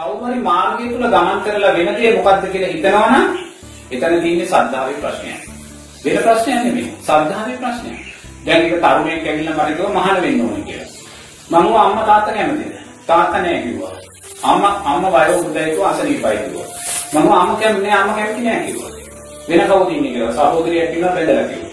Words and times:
කවුරු 0.00 0.26
හරි 0.26 0.40
මාර්ගය 0.40 0.84
තුල 0.88 1.04
ගමන් 1.04 1.38
කරලා 1.44 1.72
වෙන 1.76 1.88
දේ 1.96 2.10
මොකද්ද 2.16 2.44
කියලා 2.52 2.72
හිතනවනම් 2.72 3.26
එතන 3.90 4.14
තියෙන්නේ 4.22 4.46
සද්ධාවේ 4.46 5.00
ප්‍රශ්නයක්. 5.02 5.40
වෙන 6.04 6.16
ප්‍රශ්නයක් 6.24 6.60
නෙමෙයි. 6.64 6.92
සද්ධාවේ 7.00 7.56
ප්‍රශ්නයක්. 7.62 7.98
දැන් 8.46 8.62
එක 8.64 8.74
තරුණයෙක් 8.84 9.26
ඇවිල්ලා 9.26 9.56
මට 9.58 9.76
කිව්වා 9.76 9.92
මහාන 9.92 10.22
වෙන්න 10.22 10.40
ඕනේ 10.40 10.64
කියලා. 10.68 10.88
මම 11.50 11.64
කිව්වා 11.64 11.84
අම්මා 11.86 12.04
තාත්තා 12.04 12.34
කැමතිද? 12.34 12.72
තාත්තා 13.06 13.42
නෑ 13.42 13.62
කිව්වා. 13.62 13.94
අම්මා 14.42 14.74
අම්මා 14.84 15.12
වයෝ 15.16 15.40
උදේ 15.40 15.66
කිව්වා 15.70 15.90
අසනීපයි 15.90 16.36
කිව්වා. 16.44 16.68
මම 17.12 17.22
කිව්වා 17.22 17.40
අම්මා 17.42 17.56
කැමති 17.56 17.82
නෑ 17.82 18.00
අම්මා 18.00 18.16
කැමති 18.16 18.42
නෑ 18.42 18.60
කිව්වා. 18.66 18.90
වෙන 19.48 19.60
කවුද 19.68 19.90
ඉන්නේ 19.90 20.12
කියලා 20.12 20.34
සහෝදරියක් 20.36 20.92
කිව්වා 20.92 21.16
බෙදලා 21.16 21.48
කිව්වා. 21.50 21.72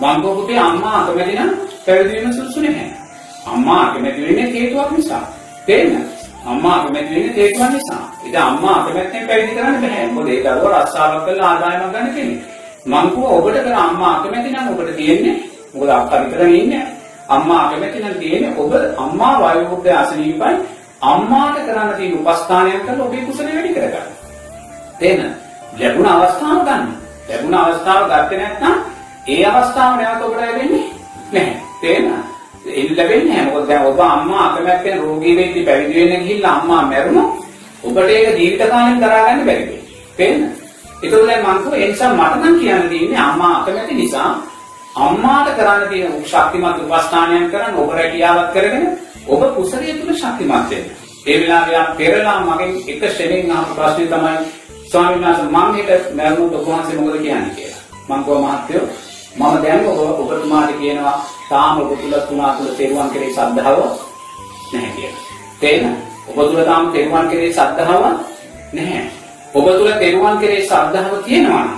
මං 0.00 0.20
කිව්වා 0.20 0.36
පුතේ 0.36 0.58
අම්මා 0.58 0.96
අකමැති 1.00 1.34
නම් 1.36 1.50
පැවිදි 1.86 2.16
වෙන්න 2.16 2.34
සුදුසු 2.34 2.60
නැහැ. 2.60 2.92
අම්මා 3.46 3.80
අකමැති 3.86 4.20
වෙන්නේ 4.22 4.52
හේතුවක් 4.54 4.90
නිසා. 4.90 5.24
තේරෙනවද? 5.66 6.17
අම්මා 6.48 6.76
අකමැති 6.76 7.14
වෙන්නේ 7.14 7.36
හේතුවක් 7.36 7.70
නිසා. 7.70 8.04
ඉතින් 8.24 8.42
අම්මා 8.42 8.76
අකමැත්තෙන් 8.80 9.26
පැවිදි 9.28 9.54
කරන්න 9.54 9.80
බෑ. 9.82 10.06
මොකද 10.08 10.28
ඒ 10.28 10.40
දරුවා 10.44 10.82
රස්සාවක් 10.82 11.24
කරලා 11.26 11.50
ආදායමක් 11.50 11.92
ගන්න 11.92 12.14
කෙනෙක්. 12.14 12.40
මං 12.86 13.10
කිව්වා 13.10 13.32
ඔබට 13.32 13.58
කර 13.58 13.76
අම්මා 13.78 14.12
අකමැති 14.16 14.50
නම් 14.50 14.68
ඔබට 14.72 14.96
තියෙන්නේ 14.96 15.36
මොකද 15.74 15.90
අක්කා 15.90 16.22
විතරනේ 16.22 16.56
ඉන්නේ. 16.56 16.84
අම්මා 17.28 17.60
අකමැති 17.64 17.98
නම් 17.98 18.18
තියෙන්නේ 18.18 18.52
ඔබ 18.56 18.72
අම්මා 18.98 19.34
වයෝවෘද්ධ 19.38 19.96
අසනීපයි 19.96 20.56
අම්මාට 21.02 21.58
කරන්න 21.58 21.96
තියෙන 21.96 22.18
උපස්ථානයක් 22.20 22.82
කරලා 22.82 23.06
ඔබේ 23.06 23.22
කුසල 23.22 23.44
වැඩි 23.46 23.74
කරගන්න. 23.74 24.08
තේන 24.98 25.20
ලැබුණ 25.78 26.06
අවස්ථාව 26.06 26.60
ගන්න. 26.60 26.88
ලැබුණ 27.28 27.54
අවස්ථාව 27.54 28.02
ගත්තේ 28.06 28.38
නැත්නම් 28.38 28.76
ඒ 29.26 29.46
අවස්ථාව 29.46 29.96
නැවත 29.96 30.22
ඔබට 30.22 30.36
ලැබෙන්නේ 30.36 30.84
නැහැ. 31.32 31.60
තේන 31.80 32.04
එන්න 32.70 32.96
ලැබෙන්නේ 32.96 33.34
නැහැ. 33.34 33.50
මොකද 33.50 33.68
දැන් 33.68 33.86
ඔබ 33.86 34.00
අම්මා 34.00 34.44
අකමැත්තෙන් 34.48 35.00
රෝගී 35.00 35.36
වෙද්දී 35.36 35.64
පැවිදි 35.64 35.94
වෙන්න 36.00 36.22
ගිහිල්ලා 36.22 36.54
අම්මා 36.58 36.82
මැරුණොත් 36.82 37.30
ඔබට 37.84 38.10
ඒක 38.10 38.38
ජීවිත 38.38 38.70
කාලෙම 38.70 39.00
දරා 39.00 39.24
ගන්න 39.26 39.46
බැරි 39.46 39.64
වෙයි. 39.66 39.82
තේන 40.16 40.38
ඒකෝ 41.02 41.26
දැන් 41.26 41.42
මං 41.44 41.58
කිව්වා 41.58 41.78
ඒ 41.78 41.88
නිසා 41.88 42.12
මට 42.14 42.36
නම් 42.36 42.60
කියන්න 42.60 42.88
තියෙන්නේ 42.88 43.20
අම්මා 43.20 43.52
අකමැති 43.56 43.94
නිසා 43.94 44.30
අම්මාට 44.96 45.50
කරන්න 45.56 45.88
තියෙන 45.88 46.12
ශක්තිමත් 46.24 46.78
උපස්ථානයක් 46.84 47.50
කරන් 47.52 47.76
ඔබ 47.76 47.90
රැකියාවක් 47.92 48.52
කරගෙන 48.52 48.86
ඔබ 49.28 49.42
කුසලයේ 49.56 49.94
තුල 49.94 50.14
ශක්තිමත් 50.14 50.70
වෙන්න. 50.70 50.86
ඒ 51.26 51.36
වෙලාවේ 51.40 51.76
ආ 51.76 51.94
පෙරලා 51.98 52.38
මගෙන් 52.40 52.72
එක 52.86 53.02
ශ්‍රේණියෙන් 53.12 53.52
අහපු 53.52 53.74
ප්‍රශ්නේ 53.74 54.08
තමයි 54.08 54.36
ස්වාමීන් 54.90 55.24
වහන්සේ 55.24 55.46
මම 55.46 55.74
හිත 55.74 55.90
මරණුත් 56.16 56.54
ඔබ 56.54 56.66
වහන්සේ 56.66 56.96
මොකද 56.96 57.16
කියන්නේ 57.16 57.54
කියලා. 57.56 57.82
මම 58.08 58.24
කිව්වා 58.24 58.42
මහත්තයෝ 58.48 58.86
මම 59.38 59.62
දැන් 59.62 59.86
ඔබ 59.86 59.98
ඔබතුමාට 60.22 60.72
කියනවා 60.78 61.16
තාම 61.48 61.80
ඔබ 61.80 61.90
තුල 61.92 62.14
තුනා 62.20 62.56
තුල 62.56 62.68
තෙරුවන් 62.74 63.10
කෙරෙහි 63.10 63.32
ශ්‍රද්ධාව 63.32 63.78
නැහැ 64.72 64.92
කියලා. 64.96 65.22
තේන 65.60 65.96
ඔබ 66.28 66.36
තුල 66.36 66.64
තාම 66.64 66.92
තෙරුවන් 66.92 67.28
කෙරෙහි 67.28 67.52
ශ්‍රද්ධාව 67.52 68.02
නැහැ. 68.72 69.04
ඔබ 69.54 69.66
තුල 69.68 69.90
තෙරුවන් 69.94 70.38
කෙරෙහි 70.38 70.62
ශ්‍රද්ධාව 70.62 71.12
තියෙනවා 71.24 71.64
නම් 71.64 71.70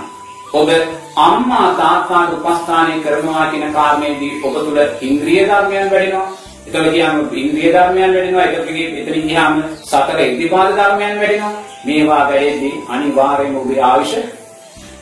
ඔබ 0.53 0.69
අම්මා 1.17 1.67
තාත්තාට 1.73 2.33
උපස්ථානය 2.35 2.93
කරනවා 2.99 3.45
කියන 3.51 3.73
කාරණේදී 3.73 4.39
ඔබ 4.43 4.53
තුල 4.55 4.79
ඉන්ද්‍රිය 5.01 5.43
ධර්මයන් 5.45 5.91
වැඩෙනවා. 5.91 6.27
එතකොට 6.67 6.91
කියනවා 6.91 7.35
ඉන්ද්‍රිය 7.35 7.69
ධර්මයන් 7.73 8.13
වැඩෙනවා. 8.13 8.45
ඒකට 8.45 8.69
එතනින් 9.01 9.27
ගියාම 9.27 9.53
සතර 9.83 10.19
ඉද්ධිපාද 10.21 10.71
ධර්මයන් 10.73 11.19
වැඩෙනවා. 11.19 11.53
මේවා 11.85 12.23
වැඩෙද්දී 12.29 12.73
අනිවාර්යයෙන්ම 12.89 13.57
ඔබේ 13.57 13.81
ආයුෂ 13.81 14.15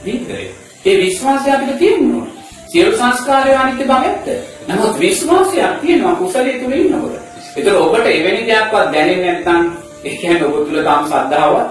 දීර්ඝයි. 0.03 0.49
ඒ 0.85 0.97
විශ්වාසය 0.97 1.51
අපිට 1.51 1.79
තියෙනවා. 1.79 2.27
සියලු 2.69 2.91
සංස්කාරය 2.93 3.53
අනිත්‍ය 3.53 3.83
බව 3.83 3.91
ඇත්ත. 3.91 4.27
නමුත් 4.67 4.99
විශ්වාසයක් 4.99 5.81
තියෙනවා 5.81 6.15
කුසලයේ 6.15 6.59
තුල 6.59 6.73
ඉන්නකොට. 6.73 7.15
ඒතර 7.55 7.75
ඔබට 7.75 8.07
එවැනි 8.07 8.41
දෙයක්වත් 8.45 8.91
දැනෙන්නේ 8.93 9.33
නැත්නම් 9.33 9.63
ඒ 10.03 10.15
කියන්නේ 10.15 10.47
ඔබ 10.47 10.55
තුල 10.65 10.83
තාම 10.83 11.07
ශ්‍රද්ධාවක් 11.07 11.69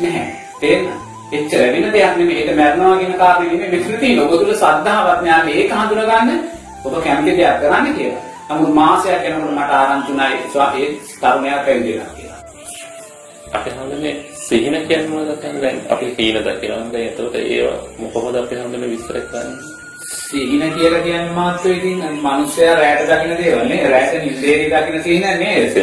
නැහැ. 0.00 0.26
තේරෙනවද? 0.60 0.98
එච්චර 1.32 1.60
වෙන 1.72 1.92
දෙයක් 1.92 2.16
නෙමෙයි. 2.16 2.38
ඒක 2.40 2.50
මරනවා 2.52 2.96
කියන 2.98 3.14
කාරණේ 3.14 3.52
නෙමෙයි. 3.52 3.70
මෙතන 3.74 4.00
තියෙන 4.00 4.20
ඔබ 4.20 4.30
තුල 4.32 4.54
ශ්‍රද්ධාවක් 4.54 5.22
නෑ. 5.22 5.42
මේක 5.44 5.70
හඳුනගන්න 5.72 6.30
ඔබ 6.84 6.94
කැමති 7.04 7.36
දෙයක් 7.36 7.60
කරන්න 7.60 7.94
කියලා. 7.94 8.22
නමුත් 8.48 8.74
මාසයක් 8.74 9.22
යනකොට 9.24 9.52
මට 9.52 9.72
ආරංචි 9.72 10.08
වුණා 10.08 10.28
ඒ 10.74 10.88
තරුණයා 11.20 11.58
පැවිදි 11.64 11.92
වෙනවා 11.92 12.14
කියලා. 12.14 12.40
අපි 13.52 13.70
හඳුනේ 13.72 14.14
සිහින 14.36 14.74
කියන්නේ 14.88 15.08
මොනවද 15.08 15.36
කියන්නේ 15.36 15.62
දැන් 15.62 15.78
අපි 15.88 16.06
සීන 16.16 16.36
දකිනවා 16.38 16.92
දැන් 16.92 17.04
එතකොට 17.04 17.34
ඒව 17.36 17.66
කොහොමද 18.12 18.36
අපි 18.36 18.54
හඳුනේ 18.56 18.90
විස්තර 18.90 19.20
කරන්නේ 19.22 19.79
සීන 20.30 20.62
කියලා 20.74 21.00
කියන්නේ 21.00 21.32
මාත්‍රෝ 21.32 21.72
ඉතින් 21.72 22.02
මිනිස්සයා 22.22 22.74
රැයට 22.76 23.08
දකින්න 23.10 23.38
දේවල් 23.38 23.68
නේ. 23.68 23.88
රැයට 23.90 24.24
නිදේරි 24.24 24.66
දකින්න 24.72 25.02
සීන 25.02 25.22
නේද? 25.38 25.78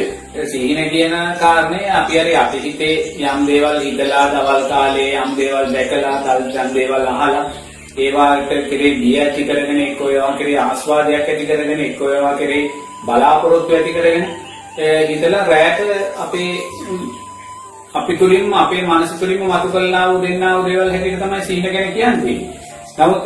සීන 0.51 0.89
කියන 0.89 1.15
කාරණේ 1.39 1.91
අපි 1.91 2.19
හරි 2.19 2.35
අපි 2.35 2.61
හිතේ 2.65 2.95
යම් 3.23 3.47
දේවල් 3.47 3.79
හිතලා 3.79 4.25
දවල් 4.33 4.63
කාලේ 4.69 5.09
යම් 5.15 5.35
දේවල් 5.37 5.73
දැකලා 5.73 6.17
තල් 6.25 6.73
දේවල් 6.75 7.07
අහලා 7.07 7.45
ඒවාට 7.97 8.49
කෙරේ 8.69 8.91
බිය 9.01 9.15
ඇති 9.19 9.43
කරගෙන 9.43 9.81
එක්ක 9.81 10.01
ඒවා 10.07 10.33
කෙරේ 10.39 10.57
ආස්වාදයක් 10.59 11.29
ඇති 11.29 11.45
කරගෙන 11.45 11.85
එක්ක 11.85 12.01
ඒවා 12.09 12.35
කෙරේ 12.41 12.63
බලාපොරොත්තු 13.05 13.75
ඇති 13.75 13.93
කරගෙන 13.93 14.25
හිතලා 15.09 15.43
රැයට 15.45 15.89
අපේ 16.17 16.51
අපි 17.93 18.17
තුලින්ම 18.17 18.53
අපේ 18.55 18.81
මනස 18.83 19.19
තුලින්ම 19.19 19.43
මතු 19.45 19.67
කළා 19.69 20.05
වූ 20.09 20.21
දෙන්නා 20.21 20.53
වූ 20.55 20.69
දේවල් 20.69 20.91
හැටියට 20.91 21.19
තමයි 21.21 21.41
සීන 21.41 21.69
ගැන 21.73 21.93
කියන්නේ. 21.93 22.56
නමුත් 22.97 23.25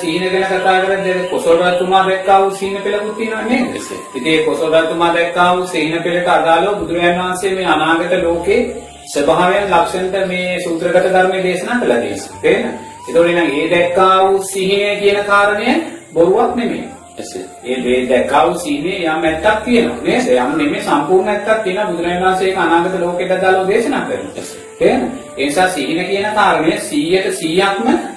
සීන 0.00 0.22
ගැන 0.24 0.44
කතා 0.44 0.78
කරද්දී 0.80 1.28
කොසල් 1.30 1.58
රජතුමා 1.58 2.06
දැක්කා 2.06 2.38
වූ 2.40 2.50
සීන 2.52 2.82
පෙළකුත් 2.82 3.16
තියෙනවා 3.16 3.44
නේද? 3.44 3.76
ඉතින් 4.14 4.26
ඒ 4.26 4.44
කොසල් 4.44 4.72
රජතුමා 4.74 5.14
දැක්කා 5.14 5.56
වූ 5.56 5.66
සීන 5.66 6.02
පෙළට 6.02 6.28
අදාළව 6.28 6.78
බුදුරජාණන් 6.78 7.20
වහන්සේ 7.20 7.54
මේ 7.54 7.66
අනාගත 7.66 8.14
ලෝකේ 8.22 8.60
ස්වභාවයන් 9.06 9.70
ලක්ෂණට 9.70 10.26
මේ 10.26 10.60
සූත්‍රගත 10.60 11.06
ධර්මයේ 11.06 11.42
දේශනා 11.42 11.78
කළා 11.80 11.98
තියෙනවා. 11.98 12.40
තේරෙනවද? 12.42 12.74
ඒතකොට 12.98 13.28
නම් 13.28 13.50
ඒ 13.52 13.70
දැක්කා 13.70 14.16
වූ 14.22 14.42
සිහිනය 14.44 14.96
කියන 15.00 15.24
කාරණය 15.24 15.68
බොරුවක් 16.14 16.56
නෙමෙයි. 16.56 16.84
එසේ. 17.18 17.44
ඒ 17.64 17.76
දේ 17.84 18.00
දැක්කා 18.08 18.46
වූ 18.46 18.58
සිහිනේ 18.58 18.98
යම් 19.06 19.24
ඇත්තක් 19.24 19.64
තියෙනවා 19.64 20.02
නේද? 20.02 20.32
යම් 20.36 20.56
නෙමෙයි 20.58 20.82
සම්පූර්ණ 20.82 21.30
ඇත්තක් 21.30 21.62
තියෙනවා 21.64 21.90
බුදුරජාණන් 21.90 22.24
වහන්සේ 22.24 22.48
ඒක 22.48 22.58
අනාගත 22.58 22.98
ලෝකයට 23.00 23.32
අදාළව 23.32 23.68
දේශනා 23.68 24.02
කරනවා. 24.02 24.48
තේරෙනවද? 24.78 25.12
ඒ 25.32 25.44
නිසා 25.44 25.68
සිහින 25.68 26.06
කියන 26.06 26.28
කාරණය 26.34 26.72
100ට 26.80 27.28
100ක්ම 27.34 28.11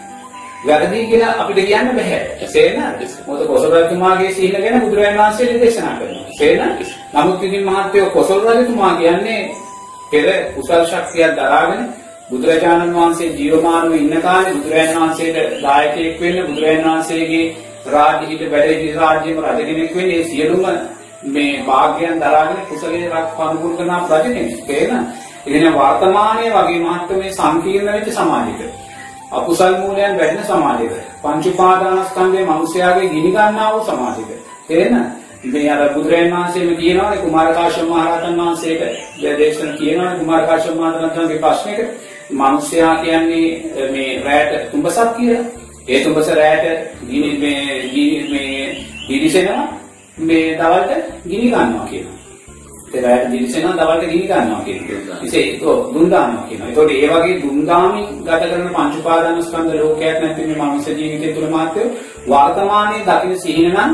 වැරදි 0.66 1.06
කියලා 1.06 1.34
අපිට 1.40 1.68
කියන්න 1.68 1.90
බෑ. 1.92 2.20
තේරෙනවද? 2.54 3.02
මොකද 3.28 3.42
කොසල් 3.48 3.74
රජතුමාගේ 3.74 4.32
සිහින 4.32 4.56
ගැන 4.58 4.82
බුදුරජාණන් 4.82 5.20
වහන්සේ 5.20 5.60
දේශනා 5.60 5.94
කරනවා. 5.96 6.26
තේරෙනවද? 6.38 6.88
නමුත් 7.14 7.44
ඉතින් 7.44 7.64
මහත්වෝ 7.66 8.10
කොසල් 8.12 8.40
රජතුමා 8.50 8.96
කියන්නේ 8.96 9.42
පෙර 10.12 10.26
කුසල් 10.56 10.84
ශක්තියක් 10.86 11.36
දරාගෙන 11.36 11.84
බුදුරජාණන් 12.30 12.96
වහන්සේ 12.96 13.30
ජීවමානව 13.34 13.96
ඉන්න 13.96 14.16
කාලේ 14.22 14.54
බුදුරජාණන් 14.54 15.00
වහන්සේට 15.00 15.62
දායකයෙක් 15.62 16.22
වෙන්න 16.22 16.42
බුදුරජාණන් 16.46 16.90
වහන්සේගේ 16.90 17.46
රාජ්‍ය 17.88 18.26
හිට 18.28 18.44
වැඩ 18.52 18.86
රාජ්‍යම 18.96 19.38
රජ 19.46 19.60
කෙනෙක් 19.64 19.96
වෙන්නේ 19.96 20.24
සියලුම 20.26 20.66
මේ 21.28 21.54
වාග්යයන් 21.68 22.18
දරාගෙන 22.20 22.66
කුසලයේ 22.70 23.12
රක් 23.12 23.30
පනුපුර 23.38 23.78
කරන 23.78 23.94
රජ 24.02 24.24
කෙනෙක්. 24.26 24.66
තේරෙනවද? 24.66 25.08
ඉතින් 25.48 25.72
වර්තමානයේ 25.74 26.52
වගේ 26.52 26.82
මහත්මයේ 26.82 27.32
සංකීර්ණ 27.34 27.94
වෙච්ච 27.94 28.12
සමාජයක 28.14 28.85
අකුසල් 29.36 29.76
මූලයන් 29.78 30.18
වැඩෙන 30.18 30.46
සමාජයක 30.46 30.94
පංච 31.24 31.46
උපාදානස්කන්ධයේ 31.48 32.46
මිනිස්යාගේ 32.46 33.10
ගිනි 33.10 33.32
ගන්නා 33.32 33.70
වූ 33.74 33.84
සමාජයක. 33.84 34.30
තේරෙනවද? 34.68 35.26
මේ 35.46 35.70
අර 35.70 35.94
බුදුරජාණන් 35.94 36.34
වහන්සේම 36.34 36.76
කියනවානේ 36.76 37.22
කුමාර 37.22 37.54
කාශ්‍යප 37.54 37.86
මහ 37.86 38.02
රහතන් 38.08 38.40
වහන්සේට 38.40 38.82
දේශන 39.38 39.72
කියනවානේ 39.78 40.20
කුමාර 40.20 40.44
කාශ්‍යප 40.46 40.76
මහ 40.76 40.92
රහතන්ගේ 40.96 41.40
ප්‍රශ්නෙක 41.40 41.80
මිනිස්යා 42.32 42.96
කියන්නේ 42.98 43.92
මේ 43.92 44.10
රැයට 44.24 44.72
තුඹසක් 44.72 45.16
කියලා. 45.18 45.46
ඒ 45.88 46.04
තුඹස 46.04 46.30
රැයට 46.32 46.66
ගිනි 47.08 47.32
මේ 47.38 47.90
ගිනි 47.90 48.20
මේ 48.30 48.78
දිලිසෙනවා 49.08 49.66
මේ 50.20 50.46
දවල්ට 50.56 50.92
ගිනි 51.28 51.48
ගන්නවා 51.48 51.88
කියනවා. 51.88 52.25
ඒ 52.86 53.02
රැයට 53.02 53.32
දිලිසෙනවා 53.32 53.78
දවල්ට 53.78 54.10
ගිනි 54.12 54.28
ගන්නවා 54.28 54.62
කියනවා. 54.62 55.18
ඉතින් 55.22 55.42
ඒක 55.42 55.62
දුන් 55.94 56.12
දානවා 56.12 56.46
කියනවා. 56.48 56.68
ඒතකොට 56.70 56.92
ඒ 56.92 57.08
වගේ 57.14 57.42
දුන් 57.42 57.60
දාමින් 57.68 58.08
ගත 58.22 58.42
කරන 58.44 58.70
පංච 58.70 59.00
උපාදාන 59.00 59.44
ස්කන්ධ 59.44 59.76
ලෝකයක් 59.76 60.20
නැති 60.22 60.42
මේ 60.44 60.58
මනුෂ්‍ය 60.62 60.92
ජීවිතය 60.94 61.34
තුළ 61.34 61.50
මාත්‍ය 61.50 61.82
වර්තමානයේ 62.28 63.06
දකින්න 63.08 63.38
සිහින 63.38 63.70
නම් 63.72 63.92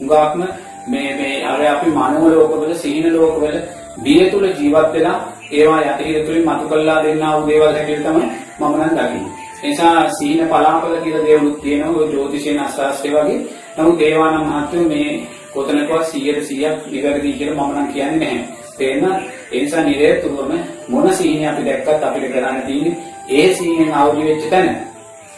උගාක්ම 0.00 0.40
මේ 0.88 1.10
මේ 1.16 1.44
අර 1.44 1.60
අපි 1.66 1.88
මනෝ 1.90 2.28
ලෝකවල 2.30 2.74
සීන 2.74 3.06
ලෝකවල 3.12 3.56
බිය 3.98 4.30
තුල 4.30 4.46
ජීවත් 4.50 4.92
වෙලා 4.92 5.18
ඒවා 5.50 5.80
යටිහිත 5.82 6.26
තුලින් 6.26 6.44
මතු 6.44 6.68
කළා 6.68 7.02
දෙන්නා 7.02 7.32
වූ 7.36 7.48
දේවල් 7.48 7.66
හැටියට 7.68 8.04
තමයි 8.04 8.26
මම 8.58 8.74
නම් 8.78 8.90
දකින්නේ. 8.90 9.32
ඒ 9.62 9.68
නිසා 9.68 10.08
සීන 10.10 10.48
පලාපල 10.48 10.96
කියලා 10.96 11.24
දේවලුත් 11.24 11.60
තියෙනවා 11.60 11.96
ඔය 11.96 12.08
ජ්‍යොතිෂයෙන් 12.08 12.60
අශාස්ත්‍රය 12.60 13.10
වගේ. 13.12 13.40
නමුත් 13.76 14.00
ඒවා 14.00 14.30
නම් 14.30 14.46
මහත්වෝ 14.46 14.88
මේ 14.88 15.08
කොතනකවත් 15.54 16.02
100ට 16.04 16.42
100ක් 16.48 16.90
නිවැරදි 16.90 17.32
කියලා 17.32 17.66
මම 17.66 17.74
නම් 17.76 17.92
කියන්නේ 17.92 18.18
නැහැ. 18.20 18.62
තේන්න 18.78 19.04
ඒ 19.52 19.60
නිසා 19.60 19.82
නිරේතුරුවම 19.82 20.52
මොන 20.88 21.14
සීනිය 21.14 21.48
අපි 21.48 21.64
දැක්කත් 21.64 22.04
අපිට 22.04 22.32
කරන්න 22.32 22.62
තියෙන්නේ 22.62 22.96
ඒ 23.30 23.54
සීනෙන් 23.54 23.94
අවදි 23.94 24.24
වෙච්ච 24.24 24.50
තැන 24.50 24.70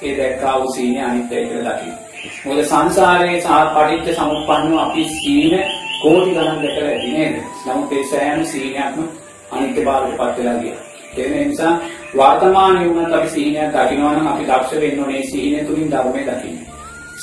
ඒ 0.03 0.17
දැක්කා 0.19 0.55
වූ 0.61 0.73
සීනිය 0.73 1.05
අනිත්‍යයි 1.05 1.47
කියලා 1.47 1.75
දකින්න. 1.75 1.97
මොකද 2.45 2.63
සංසාරයේ 2.65 3.41
පටිච්ච 3.75 4.17
සමුප්පන්නව 4.17 4.79
අපි 4.79 5.05
සීන 5.11 5.55
කෝටි 6.03 6.31
ගණන් 6.31 6.63
දැකලා 6.63 6.89
ඇති 6.89 7.13
නේද? 7.13 7.37
නමුත් 7.67 7.93
ඒ 7.93 8.05
සෑම 8.05 8.45
සීනයක්ම 8.47 9.01
අනිත්‍ය 9.51 9.85
භාවයට 9.85 10.19
පත් 10.19 10.39
වෙලා 10.39 10.59
ගියා. 10.59 10.81
ඒ 11.17 11.45
නිසා 11.45 11.73
වර්තමානයේ 12.17 12.89
වුණත් 12.89 13.15
අපි 13.15 13.29
සීනයක් 13.29 13.75
දකිනවා 13.75 14.15
නම් 14.15 14.27
අපි 14.27 14.45
දක්ෂ 14.45 14.81
වෙන්න 14.81 15.01
ඕනේ 15.01 15.23
සීනය 15.25 15.65
තුලින් 15.65 15.91
ධර්මය 15.91 16.23
දකින්න. 16.23 16.74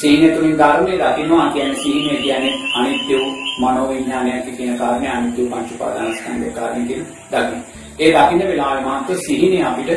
සීනය 0.02 0.28
තුලින් 0.36 0.58
ධර්මය 0.58 0.94
දකින්නවා 0.94 1.50
කියන්නේ 1.50 1.76
සීනය 1.76 2.16
කියන්නේ 2.18 2.54
අනිත්‍ය 2.76 3.14
වූ 3.16 3.34
මනෝවිඥානයක් 3.60 4.48
කියන 4.58 4.78
කාරණේ 4.78 5.12
අනිත්‍ය 5.12 5.42
වූ 5.42 5.52
පංච 5.52 5.72
උපාදානස්කන්ධේ 5.72 6.52
කාරණේ 6.52 6.88
කියන 6.88 7.06
දකින්න. 7.32 7.62
ඒ 8.00 8.10
දකින්න 8.16 8.48
වෙලාවේ 8.48 8.84
මාත්‍ර 8.84 9.16
සීනය 9.18 9.60
අපිට 9.64 9.92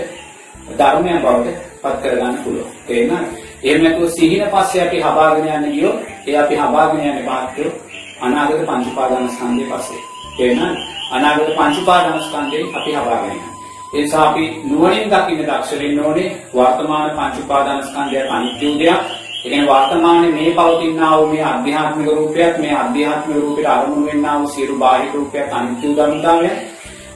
ධර්මයක් 0.71 1.23
බවට 1.23 1.57
පත් 1.83 1.97
කරගන්න 2.03 2.37
පුළුවන්. 2.45 2.71
තේරෙනවද? 2.87 3.27
එහෙම 3.63 3.83
නැතුව 3.83 4.11
සිහින 4.11 4.45
පස්සේ 4.53 4.83
අපි 4.83 4.99
හබාගෙන 5.01 5.49
යන්න 5.49 5.73
ගියොත් 5.73 5.99
ඒ 6.27 6.37
අපි 6.37 6.55
හබාගෙන 6.57 7.01
යන්නේ 7.01 7.25
මාත්‍ර 7.25 7.67
අනාගත 8.21 8.61
පංච 8.61 8.87
උපාදානස්කන්ධේ 8.87 9.69
පස්සේ. 9.73 10.03
තේරෙනවද? 10.37 10.79
අනාගත 11.13 11.51
පංච 11.51 11.77
උපාදානස්කන්ධේ 11.79 12.65
අපි 12.75 12.91
හබාගෙන 12.93 13.31
යනවා. 13.33 13.53
ඒ 13.95 14.01
නිසා 14.03 14.31
අපි 14.31 14.45
නුවණින් 14.65 15.11
දකින්න 15.11 15.43
දක්ෂ 15.43 15.79
වෙන්න 15.81 16.01
ඕනේ 16.01 16.31
වර්තමාන 16.55 17.11
පංච 17.11 17.37
උපාදානස්කන්ධය 17.41 18.19
අනිත්‍ය 18.29 18.79
දෙයක්. 18.79 19.24
ඒ 19.45 19.51
කියන්නේ 19.51 19.69
වර්තමානයේ 19.69 20.33
මේ 20.33 20.51
පවතිනා 20.51 21.19
වූ 21.19 21.27
මේ 21.27 21.45
අධ්‍යාත්මික 21.45 22.07
රූපයක් 22.09 22.59
මේ 22.59 22.75
අධ්‍යාත්මික 22.75 23.37
රූපයට 23.37 23.69
අරමුණු 23.69 24.07
වෙන්නා 24.07 24.39
වූ 24.39 24.49
සියලු 24.49 24.79
බාහිර 24.79 25.15
රූපයක් 25.15 25.53
අනිත්‍ය 25.53 25.97
ධර්මතාවය. 25.97 26.51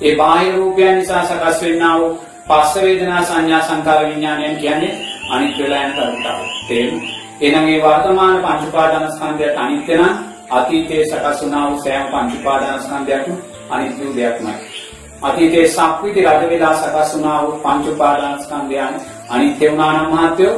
ඒ 0.01 0.17
බාහිර 0.17 0.55
රූපයන් 0.55 0.99
නිසා 0.99 1.25
සකස් 1.25 1.63
වෙන්නා 1.63 1.99
වූ 1.99 2.19
පස්ස 2.49 2.75
වේදනා 2.77 3.23
සංඥා 3.23 3.63
සංකාර 3.63 4.07
විඥානයන් 4.07 4.57
කියන්නේ 4.57 4.95
අනිත්‍ය 5.31 5.63
වෙලා 5.63 5.83
යන 5.83 5.93
ධර්මතාවය. 5.93 6.47
තේරුණා? 6.69 7.11
එහෙනම් 7.41 7.65
මේ 7.65 7.83
වර්තමාන 7.83 8.37
පංච 8.39 8.69
උපාදානස්කන්ධයට 8.69 9.59
අනිත්‍ය 9.59 9.93
නම් 9.95 10.15
අතීතයේ 10.51 11.05
සකස් 11.07 11.43
වුණා 11.43 11.71
වූ 11.71 11.81
සෑම 11.81 12.07
පංච 12.07 12.41
උපාදානස්කන්ධයක්ම 12.41 13.33
අනිත්‍ය 13.71 14.17
දෙයක්මයි. 14.17 14.55
අතීතයේ 15.23 15.69
සක්විති 15.69 16.21
රජ 16.23 16.43
වෙලා 16.51 16.75
සකස් 16.75 17.15
වුණා 17.15 17.43
වූ 17.43 17.61
පංච 17.61 17.87
උපාදානස්කන්ධයන් 17.89 18.95
අනිත්‍ය 19.29 19.71
වුණා 19.71 19.93
නම් 19.93 20.11
මහත්යෝ 20.15 20.57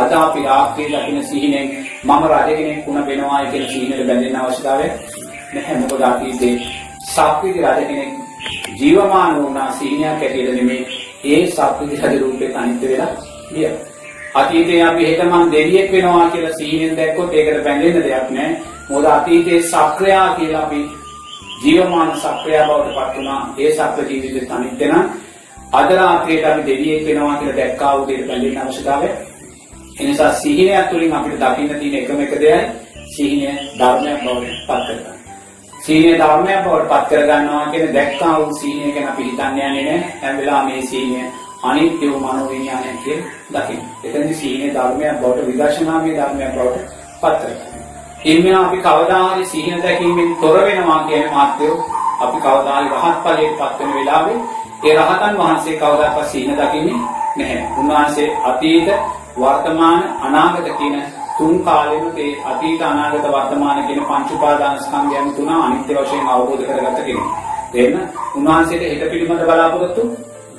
අද 0.00 0.12
අපි 0.14 0.40
රාත්‍රියේ 0.46 1.00
දකින 1.00 1.24
සිහිනෙන් 1.24 1.66
මම 2.04 2.22
රජ 2.30 2.48
කෙනෙක් 2.58 2.86
වුණ 2.86 3.06
වෙනවා 3.06 3.44
කියන 3.50 3.66
සිහිනෙට 3.68 4.06
බැඳෙන්න 4.08 4.36
අවශ්‍යතාවය 4.36 4.86
නැහැ. 5.54 5.76
මොකද 5.80 6.02
අතීතයේ 6.02 6.54
සක්විති 7.06 7.60
රජ 7.62 7.80
කෙනෙක් 7.90 8.10
ජීවමාන 8.80 9.42
වුණා 9.42 9.70
සිහිනයක් 9.72 10.06
ඇටියට 10.06 10.54
නෙමෙයි 10.54 10.82
ඒ 11.26 11.42
සක්විති 11.48 11.96
රජ 12.02 12.18
රූපේ 12.18 12.50
අනිත්‍ය 12.54 12.86
වෙලා 12.88 13.12
ගියා. 13.52 13.76
අතීතයේ 14.34 14.82
අපි 14.82 15.06
හෙට 15.06 15.22
මං 15.24 15.52
දෙවියෙක් 15.52 15.92
වෙනවා 15.92 16.30
කියලා 16.30 16.58
සිහිනෙන් 16.58 16.96
දැක්කොත් 16.96 17.34
ඒකට 17.34 17.64
බැඳෙන්න 17.64 18.04
දෙයක් 18.04 18.30
නැහැ. 18.30 18.56
මොකද 18.90 19.06
අතීතයේ 19.08 19.62
සක්‍රියා 19.64 20.28
කියලා 20.34 20.62
අපි 20.62 20.80
ජීවමාන 21.64 22.10
සක්‍රියා 22.16 22.68
බවට 22.68 22.94
පත් 22.96 23.16
වුණා. 23.16 23.40
ඒ 23.58 23.70
සත්ව 23.72 24.06
ජීවිතේ 24.10 24.52
අනිත්‍ය 24.56 24.86
නම් 24.86 25.06
අද 25.72 25.90
රාත්‍රියට 25.92 26.44
අපි 26.44 26.62
දෙවියෙක් 26.66 27.06
වෙනවා 27.06 27.38
කියලා 27.38 27.56
දැක්කා 27.56 27.96
වූ 27.96 28.06
දෙයට 28.08 28.26
බැඳෙන්න 28.28 28.62
අවශ්‍යතාවය 28.62 29.08
එනිසා 29.98 30.32
සිහිනයක් 30.32 30.90
තුළින් 30.90 31.12
අපිට 31.12 31.36
දකින්න 31.36 31.80
තියෙන 31.80 31.94
එකම 31.94 32.20
එක 32.20 32.34
දෙයයි 32.36 32.60
සිහිනය 33.08 33.50
ධර්මයක් 33.78 34.18
බවට 34.20 34.58
පත් 34.66 34.80
කරගන්න. 34.86 35.16
සිහිනය 35.80 36.12
ධර්මයක් 36.14 36.60
බවට 36.64 36.88
පත් 36.90 37.08
කරගන්නවා 37.10 37.66
කියන 37.66 37.94
දැක්කා 37.94 38.34
වූ 38.38 38.52
සිහිනය 38.52 38.92
ගැන 38.92 39.08
අපි 39.08 39.22
හිතන්නේ 39.22 39.68
නැහැ. 39.68 39.98
හැම 40.22 40.38
වෙලාවෙම 40.38 40.66
මේ 40.68 40.82
සිහිනය 40.82 41.22
අනිත්‍ය 41.62 42.10
වූ 42.10 42.20
මනෝවිඥානය 42.20 42.90
කියලා 43.04 43.62
දකින්න. 43.62 43.82
එතනදි 44.04 44.34
සිහිනය 44.34 44.68
ධර්මයක් 44.74 45.20
බවට 45.20 45.46
විදර්ශනාමය 45.46 46.10
ධර්මයක් 46.14 46.52
බවට 46.54 46.78
පත් 47.20 47.36
කරගන්න. 47.42 47.78
ඉන්නේ 48.24 48.54
අපි 48.56 48.78
කවදා 48.78 49.26
හරි 49.26 49.44
සිහින 49.46 49.82
දැකීමෙන් 49.82 50.36
තොර 50.36 50.56
වෙනවා 50.60 51.04
කියන 51.04 51.30
මාත්‍යෝ 51.30 51.76
අපි 52.20 52.38
කවදා 52.38 52.78
හරි 52.78 52.88
රහත් 52.90 53.18
ඵලයට 53.24 53.54
පත් 53.58 53.78
වෙන 53.80 53.94
වෙලාවේ 53.94 54.38
ඒ 54.84 54.94
රහතන් 54.96 55.38
වහන්සේ 55.38 55.76
කවදාකවත් 55.76 56.26
සිහින 56.26 56.56
දකින්නේ 56.56 57.17
නැහැ. 57.38 57.62
උන්වහන්සේ 57.78 58.28
අතීත 58.44 58.88
වර්තමාන 59.36 60.00
අනාගත 60.20 60.68
කියන 60.78 60.96
තුන් 61.38 61.54
කාලෙම 61.60 62.06
ඒ 62.16 62.32
අතීත 62.44 62.82
අනාගත 62.82 63.26
වර්තමාන 63.26 63.86
කියන 63.86 64.00
පංච 64.02 64.30
උපාදාන 64.32 64.76
ස්කන්ධයන් 64.78 65.28
තුන 65.32 65.48
අනිත්‍ය 65.48 65.92
වශයෙන් 65.96 66.28
අවබෝධ 66.28 66.64
කරගත්ත 66.64 67.00
කෙනෙක්. 67.00 67.28
තේරෙන? 67.72 68.08
උන්වහන්සේට 68.34 68.82
හිත 68.84 69.10
පිළිබඳ 69.10 69.42
බලාපොරොත්තු 69.42 70.02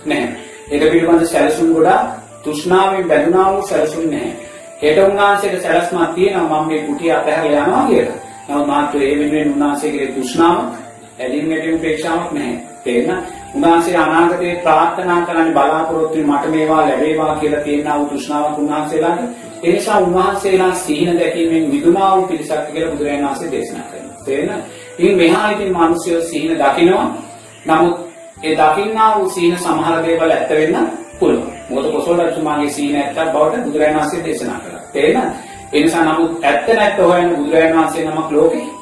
නැහැ. 0.06 0.36
හිත 0.70 0.84
පිළිබඳ 0.84 1.26
සැලසුම් 1.26 1.74
ගොඩා 1.74 2.00
තෘෂ්ණාවෙන් 2.44 3.08
බැඳුනා 3.08 3.54
වූ 3.54 3.62
සැලසුම් 3.64 4.06
නැහැ. 4.06 4.34
හෙට 4.81 4.98
උන්වහන්සේට 5.00 5.62
සැලස්මක් 5.62 6.14
තියෙනවා 6.16 6.62
මම 6.62 6.68
මේ 6.68 6.81
කුටිය 6.81 7.12
අතහැරලා 7.12 7.66
යනවා 7.66 7.86
කියලා. 7.88 8.18
නමුත් 8.48 8.68
මාත්‍ර 8.68 8.98
ඒ 9.00 9.14
වෙනුවෙන් 9.20 9.52
උන්වහන්සේගේ 9.54 10.08
තෘෂ්ණාව 10.08 10.58
ඇලින් 11.20 11.50
ගැටීම් 11.50 11.76
උපේක්ෂාවක් 11.76 12.31
නැහැ. 12.31 12.58
තේරෙන? 12.84 13.24
උන්වහන්සේ 13.56 13.98
අනාගතේ 13.98 14.56
ප්‍රාර්ථනා 14.56 15.22
කරන්නේ 15.22 15.51
බලාපොරොත්තු 15.51 16.18
මට 16.19 16.51
මේවා 16.51 16.81
ලැබේවා 16.81 17.36
කියලා 17.36 17.62
තියෙනා 17.62 18.00
වූ 18.00 18.07
තෘෂ්ණාවක් 18.07 18.57
උන්වහන්සේලාට. 18.57 19.22
ඒ 19.63 19.72
නිසා 19.72 20.00
උන්වහන්සේලා 20.00 20.74
සීන 20.75 21.19
දැකීමෙන් 21.19 21.69
මිදුණා 21.69 22.16
වූ 22.16 22.28
පිරිසක් 22.28 22.72
කියලා 22.72 22.92
බුදුරජාණන් 22.92 23.28
වහන්සේ 23.28 23.51
දේශනා 23.51 23.84
කරනවා. 23.84 24.24
තේරෙනවද? 24.25 24.63
ඉතින් 25.00 25.18
මෙහා 25.18 25.51
ඉතින් 25.51 25.72
මිනිස්සු 25.74 26.22
සීන 26.22 26.51
දකිනවා. 26.54 27.07
නමුත් 27.66 28.10
ඒ 28.44 28.56
දකින්නා 28.56 29.10
වූ 29.16 29.30
සීන 29.30 29.57
සමහර 29.57 30.06
දේවල් 30.06 30.31
ඇත්ත 30.31 30.50
වෙන්න 30.52 30.90
පුළුවන්. 31.19 31.54
මොකද 31.69 31.92
කොසල් 31.92 32.19
රජතුමාගේ 32.19 32.69
සීන 32.69 32.95
ඇත්තක් 32.95 33.34
බවට 33.34 33.63
බුදුරජාණන් 33.66 34.00
වහන්සේ 34.00 34.25
දේශනා 34.25 34.60
කළා. 34.60 34.84
තේරෙනවද? 34.94 35.34
ඒ 35.74 35.81
නිසා 35.81 36.04
නමුත් 36.04 36.44
ඇත්ත 36.44 36.68
නැත්ත 36.69 37.00
හොයන 37.00 37.30
බුදුරජාණන් 37.31 37.78
වහන්සේ 37.78 38.06
නමක් 38.06 38.31
ලෝකේ 38.31 38.60
නැහැ. 38.60 38.79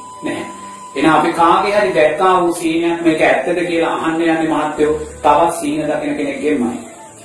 එහෙනම් 0.98 1.12
අපි 1.12 1.34
කාගේ 1.34 1.74
හරි 1.74 1.92
දැක්කා 1.94 2.34
වූ 2.42 2.54
සීනයක් 2.54 3.02
මේක 3.02 3.22
ඇත්තද 3.22 3.60
කියලා 3.64 3.96
අහන්න 3.98 4.22
යන්නේ 4.22 4.48
මහත්යෝ 4.50 4.94
තවත් 5.24 5.52
සීන 5.54 5.82
දකින 5.84 6.16
කෙනෙක්ගෙන්මයි. 6.16 6.78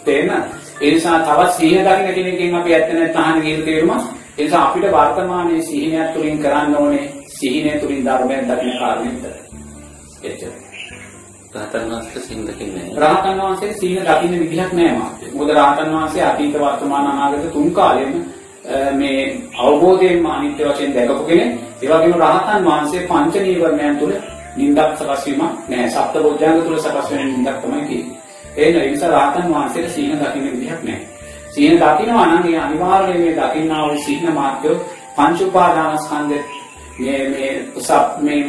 තේරෙනවද? 0.04 0.44
ඒ 0.80 0.90
නිසා 0.90 1.19
තවත් 1.20 1.52
සීන 1.52 1.84
දකින 1.84 2.14
කෙනෙක්ගෙන් 2.14 2.54
අපි 2.54 2.74
ඇත්ත 2.74 2.92
නැත්ත 2.92 3.16
අහන්න 3.19 3.42
කියන 3.42 3.62
තේරුම 3.62 3.92
ඒ 3.92 4.02
නිසා 4.38 4.64
අපිට 4.66 4.92
වර්තමානයේ 4.92 5.62
සීනයක් 5.62 6.12
තුලින් 6.14 6.36
කරන්න 6.38 6.76
ඕනේ 6.76 7.06
සීනය 7.28 7.80
තුලින් 7.80 8.04
ධර්මයක් 8.04 8.44
දකින 8.48 8.78
කාරණේද. 8.78 9.24
එච්චරයි. 10.22 10.72
රහතන් 11.54 11.90
වහන්සේ 11.90 12.22
සිහින 12.22 12.46
දකින්නේ 12.46 12.86
රහතන් 12.96 13.40
වහන්සේ 13.40 13.72
සීන 13.72 13.98
දකින්න 14.00 14.40
විදිහක් 14.40 14.72
නෑ 14.72 14.92
මාත්‍ය. 14.92 15.26
මොකද 15.34 15.50
රහතන් 15.52 15.90
වහන්සේ 15.92 16.24
අතීත 16.24 16.54
වර්තමාන 16.54 17.06
අනාගත 17.06 17.52
තුන් 17.52 17.69
කාලෙම 17.72 18.12
මේ 18.92 19.19
අවබෝධයෙන්ම 19.58 20.26
අනිත්‍ය 20.26 20.64
වශයෙන් 20.64 20.94
දැකපු 20.94 21.24
කෙනෙක්. 21.24 21.52
ඒ 21.82 21.88
වගේම 21.88 22.14
රහතන් 22.14 22.64
වහන්සේ 22.64 23.06
පංච 23.06 23.34
නීවරණයන් 23.38 23.96
තුල 23.99 24.12
නින්දක් 24.56 24.90
සකස් 24.96 25.26
වීම 25.26 25.43
නෑ. 25.69 25.90
සප්ත 25.90 26.14
බොජ්ජංග 26.17 26.62
තුල 26.64 26.79
සකස් 26.79 27.11
වෙන 27.11 27.26
නින්දක් 27.29 27.58
තමයි 27.62 27.82
කියන්නේ. 27.88 28.19
ඒ 28.56 28.90
නිසා 28.90 29.11
රහතන් 29.11 29.46
වහන්සේට 29.50 29.90
සීන 29.90 30.19
දකින්න 30.19 30.46
විදිහක් 30.46 30.82
නෑ. 30.84 31.01
සීන 31.51 31.77
දකින්නවා 31.77 32.27
නම් 32.27 32.46
ඒ 32.48 32.58
අනිවාර්යයෙන් 32.58 33.20
මේ 33.20 33.36
දකින්නා 33.39 33.82
වූ 33.86 33.98
සීන 33.98 34.34
මාර්ගය 34.34 34.72
පංච 35.17 35.41
උපාදානස්කන්ධ 35.43 36.34
මේ 36.98 37.20
මේ 37.29 37.53
සප් 37.79 38.06
මේ 38.19 38.41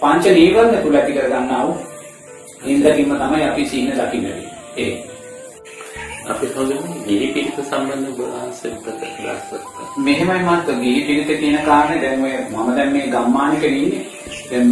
පංච 0.00 0.24
නීවරණ 0.30 0.82
තුල 0.82 0.94
ඇති 0.94 1.12
කර 1.12 1.28
ගන්නා 1.28 1.62
වූ 1.66 1.76
නින්දකින්ම 2.64 3.16
තමයි 3.16 3.44
අපි 3.44 3.64
සීන 3.66 3.92
දකින්නේ. 3.92 4.38
ඒ 4.76 5.11
අපි 6.24 6.46
හොඳින් 6.54 6.82
ගිහි 7.06 7.26
පිළිත 7.34 7.58
සම්බන්ධ 7.60 8.18
වහන්සේ 8.18 8.72
ප්‍රකාශ 8.82 9.50
මෙහෙමයි 9.98 10.42
මත් 10.46 10.68
ගිහි 10.82 11.00
පිළිත 11.06 11.30
කියන 11.40 11.56
කාරණේ 11.66 12.00
දැන් 12.02 12.24
ඔය 12.24 12.34
මම 12.48 12.68
දැන් 12.76 12.92
මේ 12.92 13.06
ගම්මානික 13.06 13.64
ඉන්නේ. 13.64 14.02
දැන් 14.50 14.66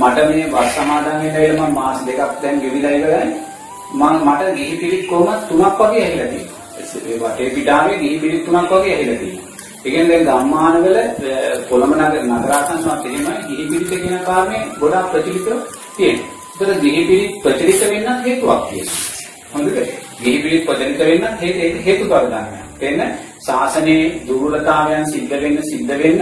මට 0.00 0.18
මේ 0.30 0.46
වස් 0.52 0.70
සමාදන් 0.74 1.08
වෙන්න 1.14 1.36
වෙලා 1.36 1.68
මම 1.68 1.74
මාස 1.74 1.98
දෙකක් 2.06 2.34
දැන් 2.42 2.60
ගෙවිලා 2.60 2.92
ඉවරයි. 2.92 3.32
මම 3.92 4.14
මට 4.26 4.54
ගිහි 4.58 4.76
පිළිත් 4.76 5.02
කොහොමද 5.08 5.42
තුනක් 5.48 5.80
වගේ 5.80 6.04
ඇහිලා 6.04 6.28
තියෙනවා. 6.28 6.62
ඒ 7.06 7.18
වටේ 7.18 7.50
පිටාවේ 7.56 7.98
ගිහි 7.98 8.20
පිළිත් 8.20 8.46
තුනක් 8.46 8.72
වගේ 8.72 8.94
ඇහිලා 8.94 9.18
තියෙනවා. 9.18 9.50
ඒ 9.84 9.90
කියන්නේ 9.90 10.20
දැන් 10.22 10.44
ගම්මානවල 10.44 10.96
කොළඹ 11.68 11.94
නගර 11.96 12.22
නගරාසන්වත් 12.30 13.04
එහෙමයි 13.06 13.42
ගිහි 13.48 13.64
පිළිත 13.70 13.90
කියන 13.90 14.24
කාරණේ 14.28 14.62
ගොඩාක් 14.80 15.10
ප්‍රචලිතව 15.10 15.48
තියෙනවා. 15.96 16.30
ඒතර 16.54 16.80
ගිහි 16.80 17.04
පිළිත් 17.08 17.42
ප්‍රචලිත 17.42 17.84
වෙන්නත් 17.90 18.24
හේතුවක් 18.26 18.64
තියෙනවා. 18.70 19.13
හොඳද? 19.54 19.78
ගිහි 20.18 20.42
පිළිත් 20.42 20.66
ප්‍රචලිත 20.66 20.98
වෙන්න 21.00 21.24
හේතුඵල 21.80 22.26
ධර්මයක්. 22.26 22.64
තේන්න 22.78 23.02
ශාසනයේ 23.40 24.04
දුර්වලතාවයන් 24.26 25.06
සිද්ධ 25.06 25.34
වෙන්න 25.38 25.58
සිද්ධ 25.62 25.94
වෙන්න 25.94 26.20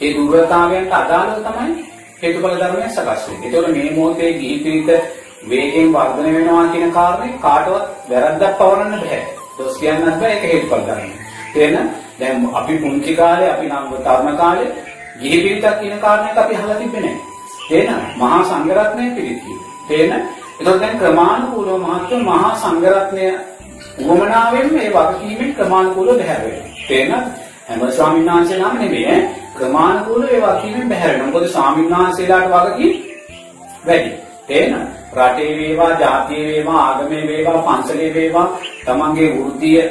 ඒ 0.00 0.10
දුර්වලතාවයන්ට 0.14 0.92
අදාළව 0.92 1.38
තමයි 1.40 1.72
හේතුඵල 2.22 2.56
ධර්මයක් 2.56 2.90
සකස් 2.90 3.22
වෙන්නේ. 3.28 3.46
ඒතකොට 3.46 3.72
මේ 3.72 3.90
මොහොතේ 3.90 4.32
ගිහි 4.34 4.56
පිළිත් 4.58 4.90
වේගයෙන් 5.44 5.92
වර්ධනය 5.92 6.30
වෙනවා 6.34 6.66
කියන 6.68 6.92
කාරණේ 6.92 7.38
කාටවත් 7.40 7.84
වැරද්දක් 8.10 8.54
පවරන්න 8.58 8.94
බෑ. 9.00 9.20
දොස් 9.58 9.74
කියන්නත් 9.78 10.20
බෑ 10.20 10.32
ඒක 10.32 10.44
හේතුඵල 10.44 10.86
ධර්මයක්. 10.88 11.18
තේන්න 11.54 11.90
දැන් 12.20 12.48
අපි 12.52 12.78
පුංචි 12.78 13.16
කාලේ 13.16 13.50
අපි 13.50 13.66
නම් 13.66 13.84
තරුණ 13.98 14.36
කාලේ 14.36 14.70
ගිහි 15.20 15.38
පිළිතක් 15.42 15.80
කියන 15.80 15.98
කාරණයක් 16.00 16.38
අපි 16.38 16.54
අහලා 16.54 16.78
තිබෙන්නේ 16.78 17.10
නැහැ. 17.10 17.28
තේන්න 17.68 17.90
මහා 18.18 18.40
සංඝරත්නය 18.44 19.10
පිළිත් 19.16 19.40
කියනවා. 19.88 20.22
තේන්න 20.62 20.64
එතකොට 20.64 20.80
දැන් 20.80 20.98
ක්‍රමානුකූලව 20.98 21.80
මහත්ව 21.80 22.20
මහා 22.20 22.50
සංඝරත්නය 22.56 23.26
උවමනාවෙන් 24.02 24.74
මේ 24.74 24.90
වගකීමෙන් 24.90 25.54
ක්‍රමානුකූලව 25.54 26.10
බැහැර 26.10 26.40
වෙනවා. 26.42 26.70
තේරෙනවද? 26.88 27.26
හැම 27.68 27.80
ස්වාමීන් 27.90 28.26
වහන්සේ 28.26 28.58
නම 28.58 28.76
නෙමෙයි 28.78 29.06
ඈ. 29.06 29.22
ක්‍රමානුකූලව 29.56 30.24
ඒ 30.24 30.40
වගකීමෙන් 30.42 30.88
බැහැර 30.88 31.12
වෙනවා. 31.12 31.30
මොකද 31.30 31.48
ස්වාමීන් 31.48 31.90
වහන්සේලාට 31.90 32.50
වගකීම් 32.50 32.92
වැඩි. 33.86 34.10
තේරෙනවද? 34.46 34.86
රටේ 35.14 35.50
වේවා, 35.58 35.90
ජාතියේ 35.94 36.46
වේවා, 36.46 36.80
ආගමේ 36.86 37.26
වේවා, 37.26 37.58
පන්සලේ 37.66 38.14
වේවා, 38.14 38.46
තමන්ගේ 38.84 39.28
වෘත්තීය 39.34 39.82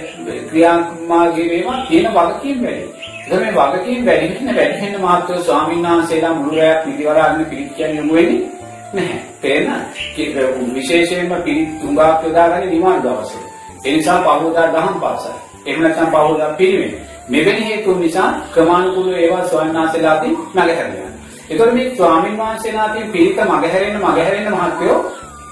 ක්‍රියාමාර්ගයේ 0.49 1.49
වේවා 1.49 1.85
කියන 1.89 2.07
වගකීම් 2.13 2.63
වැඩි. 2.63 2.87
ඒක 3.27 3.39
මේ 3.41 3.53
වගකීම් 3.59 4.05
වැඩි 4.05 4.33
වෙන 4.37 4.55
වැඩි 4.55 4.81
වෙන 4.83 5.01
මාත්‍ර 5.01 5.37
ස්වාමීන් 5.41 5.85
වහන්සේලා 5.85 6.33
මුළු 6.33 6.57
රැයක් 6.57 6.85
නිදිවරාගෙන 6.85 7.45
පිළිත් 7.45 7.71
කියන්නේ 7.75 7.97
යොමු 7.97 8.13
වෙන්නේ 8.13 8.60
නැහැ. 8.93 9.19
තේරෙනවද? 9.41 10.73
විශේෂයෙන්ම 10.73 11.33
පිළිත් 11.43 11.79
තුඟාක් 11.81 12.23
යොදාගන්නේ 12.23 12.69
නිවන් 12.69 12.99
දවසේ. 13.01 13.45
ඒ 13.85 13.95
නිසා 13.97 14.19
පහවදා 14.19 14.67
දහම් 14.69 14.99
පාසල්. 14.99 15.33
එහෙම 15.65 15.81
නැත්නම් 15.81 16.11
පහවදා 16.11 16.51
පිළිවෙල. 16.53 16.93
මෙවැනි 17.29 17.65
හේතුන් 17.65 17.99
නිසා 17.99 18.29
ක්‍රමානුකූලව 18.53 19.13
ඒවා 19.15 19.47
ස්වාමීන් 19.47 19.75
වහන්සේලාගෙන් 19.75 20.37
මගහැරෙනවා. 20.53 21.09
ඒතකොට 21.49 21.73
මේ 21.73 21.95
ස්වාමීන් 21.95 22.37
වහන්සේලාගෙන් 22.37 23.11
පිළිත 23.11 23.39
මගහැරෙන්න 23.47 23.97
මගහැරෙන්න 23.99 24.53
මහත්වෝ 24.53 24.97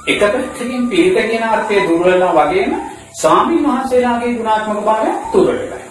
එක 0.08 0.20
පැත්තකින් 0.22 0.90
පිළිත 0.90 1.18
කියන 1.26 1.44
අර්ථය 1.46 1.76
දුර්වල 1.88 2.12
වෙනවා 2.12 2.46
වගේම 2.46 2.72
ස්වාමීන් 3.14 3.66
වහන්සේලාගේ 3.66 4.34
ගුණාත්මක 4.34 4.86
භාවය 4.86 5.12
දුර්වල 5.34 5.52
වෙනවා. 5.54 5.82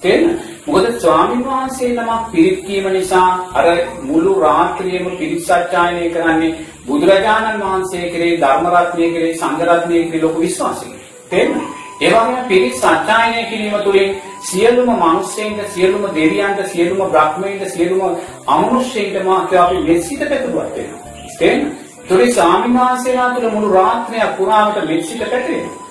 තේරෙනවද? 0.00 0.38
මොකද 0.66 0.86
ස්වාමීන් 0.98 1.44
වහන්සේ 1.44 1.90
නමක් 1.90 2.32
පිරිත් 2.32 2.60
කීම 2.66 2.86
නිසා 2.90 3.28
අර 3.54 3.66
මුළු 4.02 4.32
රාත්‍රියේම 4.40 5.06
පිරිත් 5.18 5.42
සත්‍යයනය 5.42 6.10
කරන්නේ 6.10 6.52
බුදුරජාණන් 6.84 7.62
වහන්සේ 7.62 8.10
කෙරෙහි 8.10 8.36
ධර්ම 8.36 8.66
රත්නය 8.72 9.06
කෙරෙහි 9.14 9.34
සංඝ 9.34 9.62
රත්නය 9.68 9.96
කෙරෙහි 10.00 10.22
ලොකු 10.22 10.40
විශ්වාසයකින්. 10.40 11.00
තේරෙනවද? 11.30 11.62
ඒ 12.00 12.10
වගේම 12.10 12.48
පිරිත් 12.48 12.74
සත්‍යයනය 12.74 13.40
කිරීම 13.50 13.76
තුළින් 13.84 14.10
සියලුම 14.42 14.90
මිනිස්සෙන්ට 14.96 15.60
සියලුම 15.68 16.04
දෙවියන්ට 16.10 16.60
සියලුම 16.66 17.00
බ්‍රහ්මයන්ට 17.10 17.64
සියලුම 17.68 18.02
අමනුෂ්‍යයන්ට 18.48 19.16
මාත්‍ය 19.24 19.56
අපි 19.56 19.78
මෙසිත 19.80 20.20
පැතුවත් 20.22 20.76
වෙනවා. 20.76 21.00
තේරෙනවද? 21.38 21.72
ඒතරේ 22.00 22.32
ස්වාමීන් 22.32 22.74
වහන්සේලා 22.74 23.30
තුළ 23.30 23.50
මුළු 23.50 23.68
රාත්‍රිය 23.74 24.26
පුරාවට 24.38 24.84
මෙසිත 24.84 25.22
පැතිරෙනවා. 25.22 25.82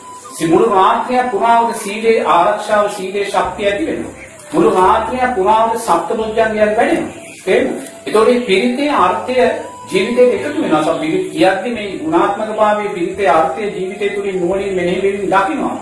මුළු 0.43 0.67
රාත්‍රිය 0.71 1.23
පුරාවට 1.31 1.77
සීලේ 1.77 2.17
ආරක්ෂාව 2.27 2.89
සීලේ 2.89 3.25
ශක්තිය 3.25 3.67
ඇති 3.67 3.85
වෙනවා. 3.85 4.13
මුළු 4.53 4.69
රාත්‍රිය 4.71 5.27
පුරාවට 5.35 5.79
සප්තබොධ්‍යංගයන් 5.79 6.55
වැඩෙනවා. 6.55 7.13
තේරෙනවද? 7.45 7.77
ඒතකොට 8.05 8.27
මේ 8.27 8.41
පිරිතේ 8.41 8.91
අර්ථය 8.99 9.35
ජීවිතේට 9.83 10.33
එකතු 10.35 10.61
වෙනවා. 10.61 10.83
සම 10.83 10.99
පිරිත් 10.99 11.25
කියද්දි 11.31 11.69
මේ 11.71 11.87
ගුණාත්මක 11.97 12.51
භාවයේ 12.57 12.93
පිරිතේ 12.93 13.29
අර්ථය 13.29 13.69
ජීවිතය 13.69 14.09
තුළින් 14.09 14.39
නුවණින් 14.39 14.75
මෙනෙහි 14.75 15.01
වෙමින් 15.03 15.27
දකින්නවා. 15.27 15.75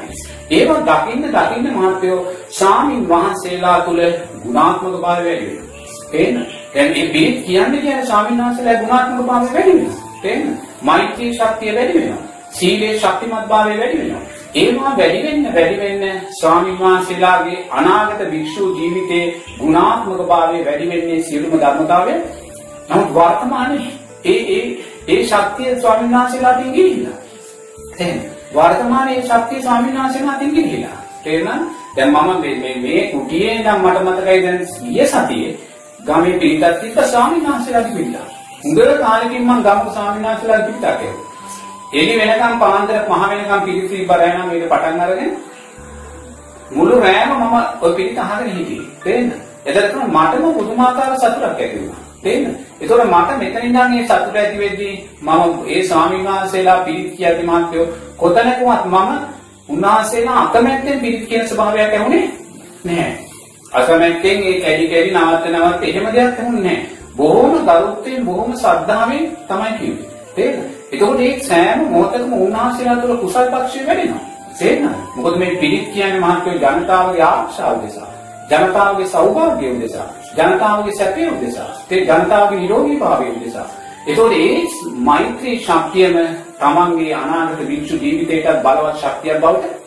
ඒව 0.52 0.70
දකින්න 0.84 1.28
දකින්න 1.30 1.68
මහත්වෝ 1.76 2.20
සාමින් 2.52 3.04
වහන්සේලා 3.10 3.78
තුළ 3.82 4.02
ගුණාත්මක 4.44 4.98
භාවය 4.98 5.24
වැඩි 5.26 5.46
වෙනවා. 5.48 5.70
තේරෙනවද? 6.12 6.50
දැන් 6.74 6.92
මේ 6.92 7.08
පිරිත් 7.10 7.40
කියන්නේ 7.46 7.82
කියන්නේ 7.82 8.06
සාමින් 8.06 8.38
වහන්සේලා 8.40 8.82
ගුණාත්මක 8.82 9.26
භාවය 9.26 9.54
වැඩි 9.54 9.72
වෙනවා. 9.72 10.12
තේරෙනවද? 10.22 10.60
මෛත්‍රී 10.84 11.32
ශක්තිය 11.34 11.76
වැඩි 11.76 11.98
වෙනවා. 11.98 12.22
සීලේ 12.52 12.94
ශක්තිමත් 12.98 13.48
භාවය 13.48 13.80
වැඩි 13.80 13.98
වෙනවා. 14.00 14.24
ඒවා 14.56 14.94
වැඩි 14.98 15.20
වෙන්න 15.24 15.46
වැඩි 15.50 15.78
වෙන්න 15.80 16.22
ස්වාමීන් 16.32 16.78
වහන්සේලාගේ 16.80 17.60
අනාගත 17.72 18.22
භික්ෂු 18.32 18.64
ජීවිතයේ 18.76 19.26
ගුණාත්මක 19.60 20.24
භාවය 20.28 20.66
වැඩි 20.66 20.90
වෙන්නේ 20.90 21.22
සියලුම 21.22 21.54
ධර්මතාවය. 21.56 22.16
නමුත් 22.92 23.14
වර්තමානයේ 23.14 23.92
ඒ 24.26 24.40
ඒ 24.50 24.64
ඒ 25.08 25.24
ශක්තිය 25.26 25.82
ස්වාමීන් 25.82 26.12
වහන්සේලාටින් 26.12 26.74
ගිහිල්ලා. 26.74 27.18
තේරෙනවද? 27.94 28.26
වර්තමානයේ 28.56 29.18
ඒ 29.18 29.24
ශක්තිය 29.24 29.62
ස්වාමීන් 29.62 29.98
වහන්සේලාටින් 29.98 30.52
ගිහිල්ලා. 30.52 30.98
තේරෙනවද? 31.24 31.66
දැන් 31.96 32.10
මම 32.10 32.42
මේ 32.42 32.56
මේ 32.56 32.76
මේ 32.78 33.12
කුටියේ 33.12 33.56
ඉඳන් 33.56 33.72
මට 33.78 34.04
මතකයි 34.04 34.44
දැන් 34.44 34.60
ගිය 34.86 35.08
සතියේ 35.08 35.54
ගමේ 36.02 36.36
පිළිතක් 36.36 36.80
තිබ්බ 36.82 37.00
ස්වාමීන් 37.06 37.46
වහන්සේලාට 37.46 37.94
පිළිලා. 37.94 38.28
හුඟ 38.64 39.00
කාලෙකින් 39.00 39.44
මම 39.44 39.64
ගමක 39.64 39.94
ස්වාමීන් 39.94 40.26
වහන්සේලාට 40.26 40.66
පිළිතක් 40.66 40.86
ඇහුවා. 40.86 41.30
එළි 41.94 42.14
වෙනකම් 42.20 42.60
පාන්දර 42.60 43.00
පහ 43.06 43.24
වෙනකම් 43.30 43.66
පිළිසි 43.66 44.06
බරයන 44.06 44.38
මේක 44.44 44.70
පටන් 44.70 45.00
අරගෙන 45.00 45.32
මුළු 46.72 47.00
රෑම 47.00 47.32
මම 47.32 47.56
ඔය 47.82 47.92
පිළිත 47.94 48.18
අහගෙන 48.20 48.50
හිටියේ. 48.50 48.88
තේරෙනවද? 49.04 49.34
එතකොට 49.66 50.08
මටම 50.10 50.54
පුදුමාකාර 50.54 51.18
සතුටක් 51.18 51.46
ඇති 51.56 51.78
වුණා. 51.78 52.11
තේරෙනවද? 52.24 52.56
ඒතකොට 52.82 53.04
මට 53.06 53.38
මෙතන 53.40 53.66
ඉඳන් 53.66 53.90
මේ 53.92 54.06
සතුට 54.06 54.36
ඇති 54.36 54.58
වෙද්දී 54.60 54.94
මම 55.22 55.54
ඒ 55.68 55.84
ස්වාමීන් 55.84 56.26
වහන්සේලා 56.26 56.80
පිළිත් 56.86 57.16
කියද්දි 57.18 57.44
මාත්‍යෝ 57.44 57.86
කොතනකවත් 58.18 58.86
මම 58.86 59.10
උන්වහන්සේලා 59.70 60.40
අකමැත්තෙන් 60.44 61.00
පිළිත් 61.00 61.28
කියන 61.30 61.48
ස්වභාවයක් 61.48 61.94
ඇහුනේ 61.94 62.26
නැහැ. 62.84 63.14
අකමැත්තෙන් 63.74 64.44
ඒ 64.44 64.58
කැඩි 64.62 64.88
කැඩි 64.88 65.12
නවත්ත 65.12 65.46
නවත්ත 65.54 65.84
එහෙම 65.84 66.06
දෙයක් 66.14 66.40
ඇහුනේ 66.40 66.64
නැහැ. 66.64 66.86
බොහොම 67.18 67.54
ගරුත්වයෙන් 67.68 68.26
බොහොම 68.26 68.52
ශ්‍රද්ධාවෙන් 68.56 69.24
තමයි 69.50 69.72
කිව්වේ. 69.80 70.10
තේරෙනවද? 70.36 70.70
එතකොට 70.92 71.18
මේ 71.18 71.40
සෑම 71.42 71.80
මොහොතකම 71.92 72.34
උන්වහන්සේලා 72.36 72.98
තුළ 72.98 73.18
කුසල් 73.18 73.48
පක්ෂය 73.54 73.86
වැඩෙනවා. 73.88 74.24
තේරෙනවද? 74.60 74.96
මොකද 75.16 75.36
මේ 75.38 75.56
පිළිත් 75.56 75.88
කියන්නේ 75.94 76.20
මහත්කේ 76.20 76.56
ජනතාවගේ 76.56 77.24
ආරක්ෂාව 77.24 77.78
උදෙසා, 77.78 78.08
ජනතාවගේ 78.52 79.08
සෞභාග්‍ය 79.08 79.68
උදෙසා, 79.68 80.08
ජනතාවගේ 80.38 80.96
සැපය 80.96 81.28
උදෙසා, 81.30 81.70
ඒ 81.92 82.02
ජනතාවගේ 82.02 82.60
නිරෝගී 82.60 83.00
භාවය 83.00 83.30
උදෙසා. 83.32 83.68
එතකොට 84.08 84.34
ඒ 84.34 84.64
මෛත්‍රී 85.02 85.58
ශක්තියම 85.60 86.18
තමන්ගේ 86.60 87.14
අනාගත 87.16 87.62
වික්ෂු 87.68 87.96
ජීවිතයටත් 87.98 88.64
බලවත් 88.64 88.98
ශක්තියක් 88.98 89.40
බවට 89.40 89.82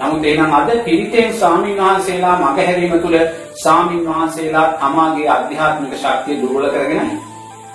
නමුත් 0.00 0.24
එහෙනම් 0.24 0.52
අද 0.52 0.70
පිරිතෙන් 0.80 1.32
ස්වාමීන් 1.34 1.76
වහන්සේලා 1.78 2.36
මගහැරීම 2.38 2.94
තුළ 2.98 3.18
ස්වාමීන් 3.54 4.06
වහන්සේලා 4.06 4.68
තමාගේ 4.74 5.28
අධ්‍යාත්මික 5.28 5.94
ශක්තිය 5.96 6.40
දුර්වල 6.42 6.66
කරගෙන 6.68 7.10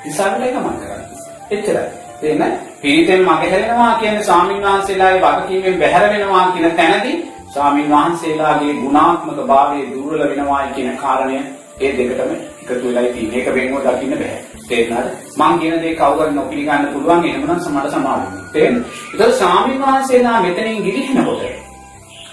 ඉස්සරහට 0.05 0.41
ගමන් 0.45 0.75
කරන්නේ. 0.79 1.05
එච්චරයි. 1.51 1.85
තේන්න 2.21 2.57
පිරිතෙන් 2.81 3.21
මගහැරෙනවා 3.21 3.93
කියන්නේ 3.95 4.23
ස්වාමීන් 4.23 4.63
වහන්සේලාගේ 4.63 5.21
වගකීමෙන් 5.23 5.79
බැහැර 5.79 6.09
වෙනවා 6.11 6.51
කියන 6.51 6.71
තැනදී 6.73 7.15
ස්වාමීන් 7.55 7.89
වහන්සේලාගේ 7.89 8.74
ගුණාත්මක 8.75 9.39
භාවය 9.47 9.83
දුර්වල 9.91 10.21
වෙනවා 10.21 10.63
කියන 10.69 10.97
කාරණය 10.97 11.38
ඒ 11.77 11.91
දෙකටම 11.91 12.31
එකතු 12.63 12.85
වෙලා 12.85 13.03
තියෙන 13.09 13.33
එක 13.33 13.47
වෙනව 13.50 13.75
දකින්න 13.85 14.13
බෑ. 14.13 14.39
තේරුණාද? 14.65 15.07
මං 15.38 15.59
කියන 15.59 15.75
දේ 15.81 15.93
කවුරුත් 15.95 16.31
නොපිළිගන්න 16.31 16.88
පුළුවන් 16.93 17.25
එහෙමනම් 17.25 17.59
සමහර 17.59 17.88
සමාවෙන්න. 17.89 18.41
තේරෙනවද? 18.53 18.85
ඒතකොට 19.12 19.35
ස්වාමීන් 19.35 19.81
වහන්සේලා 19.81 20.41
මෙතනින් 20.41 20.83
ගිලිහිනකොට 20.83 21.43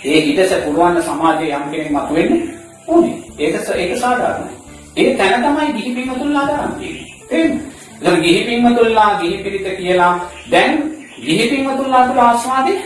ඒ 0.05 0.19
ඊටස 0.21 0.55
පුළුවන් 0.64 1.02
සමාජයේ 1.02 1.57
යම් 1.57 1.64
කෙනෙක් 1.71 1.91
මතුවෙන්නේ 1.91 2.43
ඕනේ. 2.88 3.17
ඒක 3.38 3.55
ඒක 3.76 3.93
සාධාරණයි. 3.99 4.55
ඒ 4.97 5.11
තැන 5.17 5.45
තමයි 5.45 5.73
ගිහි 5.73 5.95
පින්වතුන්ලා 5.97 6.47
දාන්නේ. 6.47 6.95
තේරෙනවද? 7.29 7.61
එතකොට 7.97 8.23
ගිහි 8.23 8.41
පින්වතුන්ලා 8.45 9.11
ගිහි 9.21 9.37
පිරිත 9.38 9.69
කියලා 9.76 10.14
දැන් 10.50 10.83
ගිහි 11.21 11.45
පින්වතුන්ලා 11.49 12.07
තුළ 12.07 12.21
ආස්වාදේ 12.21 12.79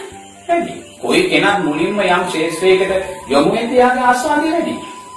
වැඩි. 0.49 0.75
કોઈ 1.01 1.23
කෙනෙක් 1.31 1.59
මුලින්ම 1.65 2.01
යම් 2.01 2.27
ශේෂ්ත්‍රයකට 2.33 2.93
යොමු 3.29 3.53
වෙද්දී 3.53 3.79
යාගේ 3.79 4.05
ආස්වාදේ 4.05 4.53
වැඩි. 4.53 4.75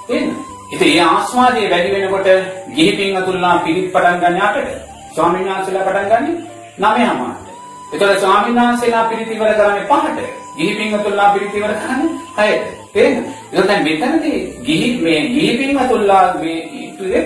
තේරෙනවද? 0.07 0.49
ඉතින් 0.71 0.87
ඒ 0.89 1.01
ආස්වාදයේ 1.01 1.69
වැඩි 1.69 1.93
වෙනකොට 1.93 2.27
ගිහි 2.75 2.91
පින්වතුන්ලා 2.91 3.57
පිරිත් 3.59 3.91
පටන් 3.93 4.19
ගන්න 4.21 4.41
අතට 4.41 4.67
ස්වාමීන් 5.15 5.47
වහන්සේලා 5.47 5.85
පටන් 5.85 6.09
ගන්නේ 6.11 6.35
නවයම 6.79 7.17
මාට. 7.17 7.47
එතකොට 7.93 8.19
ස්වාමීන් 8.19 8.55
වහන්සේලා 8.57 9.05
පිරිත් 9.05 9.31
ඉවර 9.31 9.53
කරන්නේ 9.53 9.87
පහට. 9.87 10.19
ගිහි 10.57 10.75
පින්වතුන්ලා 10.75 11.33
පිරිත් 11.33 11.55
ඉවර 11.55 11.73
කරන්නේ 11.75 12.09
හයට. 12.39 12.65
තේරෙනවද? 12.93 13.27
එතකොට 13.51 13.67
දැන් 13.67 13.83
මෙතනදී 13.83 14.39
ගිහි 14.65 14.89
මේ 15.01 15.21
ගිහි 15.29 15.57
පින්වතුන්ලා 15.57 16.25
මේ 16.35 16.59
ඉතුවේ 16.81 17.23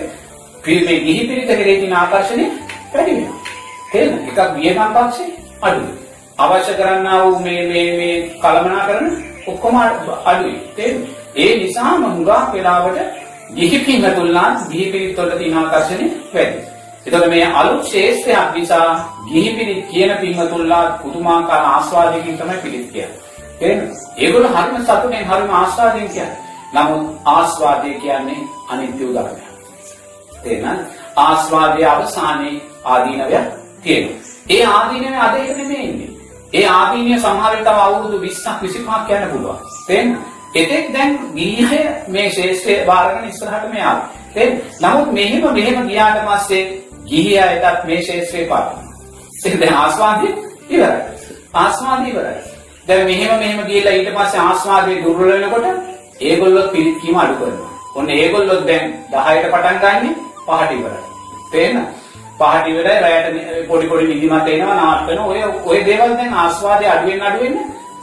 මේ 0.66 1.00
ගිහි 1.00 1.28
පිරිත 1.28 1.48
කෙරේ 1.50 1.78
තියෙන 1.78 1.96
ආකර්ෂණය 1.96 2.46
වැඩි 2.94 3.12
වෙනවා. 3.12 3.38
තේරෙනවද? 3.92 4.28
එකක් 4.30 4.40
වියනම් 4.56 4.96
පක්ෂේ 4.96 5.30
අඩුයි. 5.62 6.03
අවශ්‍ය 6.38 6.74
කරන්නා 6.74 7.24
වූ 7.24 7.40
මේ 7.40 7.68
මේ 7.68 7.90
මේ 7.98 8.16
කලමනාකරන 8.40 9.08
ඔක්කොම 9.48 9.76
අඩුයි. 10.26 10.56
තේරෙනවද? 10.76 11.08
ඒ 11.36 11.58
නිසාම 11.58 12.04
හුඟක් 12.06 12.54
වෙලාවට 12.54 12.98
ගිහි 13.52 13.80
පින්වතුන්ලා 13.80 14.50
ගිහි 14.70 14.92
පිරිත් 14.92 15.18
වල 15.18 15.38
තියෙන 15.38 15.58
ආකර්ෂණය 15.58 16.08
වැඩි. 16.34 16.60
එතකොට 17.06 17.28
මේ 17.28 17.46
අලුත් 17.54 17.84
ශේෂ්ත්‍රයක් 17.86 18.56
නිසා 18.56 18.88
ගිහි 19.28 19.50
පිරිත් 19.50 19.84
කියන 19.88 20.18
පින්වතුන්ලා 20.18 20.86
පුදුමාකාර 21.04 21.66
ආස්වාදයකින් 21.66 22.38
තමයි 22.38 22.58
පිරිත් 22.58 22.88
කියන්නේ. 22.92 23.20
තේරෙනවද? 23.60 23.94
ඒගොල්ලෝ 24.18 24.52
හරිම 24.52 24.82
සතුටෙන් 24.82 25.26
හරිම 25.26 25.50
ආස්වාදයෙන් 25.52 26.10
කියන්නේ. 26.10 26.38
නමුත් 26.74 27.06
ආස්වාදය 27.28 27.94
කියන්නේ 27.96 28.42
අනිත්‍ය 28.70 29.06
ධර්මයක්. 29.08 29.46
තේරෙනවද? 30.44 30.86
ආස්වාදයේ 31.18 31.88
අවසානයේ 31.88 32.62
ආදීනවයක් 32.86 33.48
තියෙනවා. 33.84 34.20
ඒ 34.50 34.66
ආදීනවේ 34.68 35.20
අද 35.20 35.36
එක 35.36 35.58
නෙමෙයි 35.58 35.90
ඉන්නේ. 35.90 36.23
ඒ 36.54 36.66
ආදීනිය 36.70 37.20
සමහර 37.20 37.52
විට 37.56 37.68
තව 37.68 37.78
අවුරුදු 37.80 38.18
20ක් 38.20 38.48
25ක් 38.62 39.10
යන්න 39.16 39.32
පුළුවන්. 39.32 39.60
තේරෙනවද? 39.88 40.18
එතෙක් 40.56 40.86
දැන් 40.94 41.12
ගිහිය 41.36 41.86
මේ 42.08 42.30
ශේෂ්ත්‍රය 42.30 42.76
බාරගෙන 42.86 43.30
ඉස්සරහට 43.30 43.66
මේ 43.74 43.84
ආවා. 43.84 44.10
තේරෙනවද? 44.34 44.62
නමුත් 44.82 45.14
මෙහෙම 45.14 45.44
මෙහෙම 45.54 45.88
ගියාට 45.90 46.20
පස්සේ 46.28 46.64
ගිහියාටත් 47.06 47.86
මේ 47.86 48.02
ශේෂ්ත්‍රේ 48.02 48.46
පාරනවා. 48.48 48.84
ඒක 49.46 49.60
දැන් 49.62 49.74
ආස්වාදයේ 49.76 50.34
ඉවරයි. 50.70 51.02
ආස්වාදයේ 51.54 52.14
ඉවරයි. 52.14 52.38
දැන් 52.88 53.06
මෙහෙම 53.06 53.40
මෙහෙම 53.40 53.66
ගිහලා 53.72 53.94
ඊට 53.94 54.14
පස්සේ 54.18 54.42
ආස්වාදයේ 54.42 55.02
දුර්වල 55.04 55.34
වෙනකොට 55.34 55.66
ඒගොල්ලෝ 56.22 56.68
පිළිත් 56.68 57.02
කීම 57.02 57.18
අඩු 57.18 57.36
කරනවා. 57.36 57.74
ඔන්න 57.96 58.10
ඒගොල්ලෝ 58.12 58.62
දැන් 58.70 58.94
10ට 59.12 59.52
පටන් 59.54 59.78
ගන්නෙ 59.84 60.16
5ට 60.48 60.72
ඉවරයි. 60.72 61.04
තේරෙනවද? 61.52 62.03
පහට 62.40 62.68
ඉවරයි 62.68 63.00
රැයට 63.00 63.68
පොඩි 63.68 63.88
පොඩි 63.88 64.06
නිදිමත 64.06 64.50
එනවා 64.50 64.76
නාට්‍ය 64.76 65.08
වෙනවා 65.10 65.28
ඔය 65.28 65.42
ඔය 65.68 65.86
දේවල් 65.86 66.18
දැන් 66.18 66.34
ආස්වාදයේ 66.36 66.90
අඩු 66.90 67.08
වෙන 67.08 67.24
අඩු 67.24 67.44
වෙන 67.44 67.56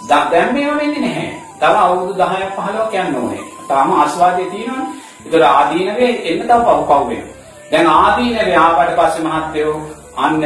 දැන් 0.09 0.55
මේව 0.55 0.77
වෙන්නේ 0.77 1.01
නැහැ. 1.01 1.29
තව 1.61 1.75
අවුරුදු 1.77 2.15
10ක් 2.15 2.51
15ක් 2.59 2.95
යන්න 3.01 3.17
ඕනේ. 3.17 3.45
තාම 3.69 3.93
ආස්වාදයේ 3.93 4.51
තියෙනවනේ. 4.51 4.87
ඒතර 5.25 5.45
ආදීනවේ 5.45 6.11
එන්න 6.25 6.41
තව 6.41 6.59
පව් 6.61 6.81
පව් 6.83 7.09
වෙනවා. 7.09 7.35
දැන් 7.71 7.87
ආදීනවේ 7.89 8.57
ආවට 8.57 8.97
පස්සේ 8.97 9.25
මහත්යෝ 9.25 9.75
අන්න 10.17 10.43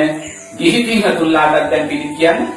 ගිහි 0.58 0.80
පිංහ 0.84 1.06
තුල්ලාටත් 1.18 1.70
දැන් 1.70 1.88
පිළිත් 1.88 2.16
කියන්නේ 2.18 2.52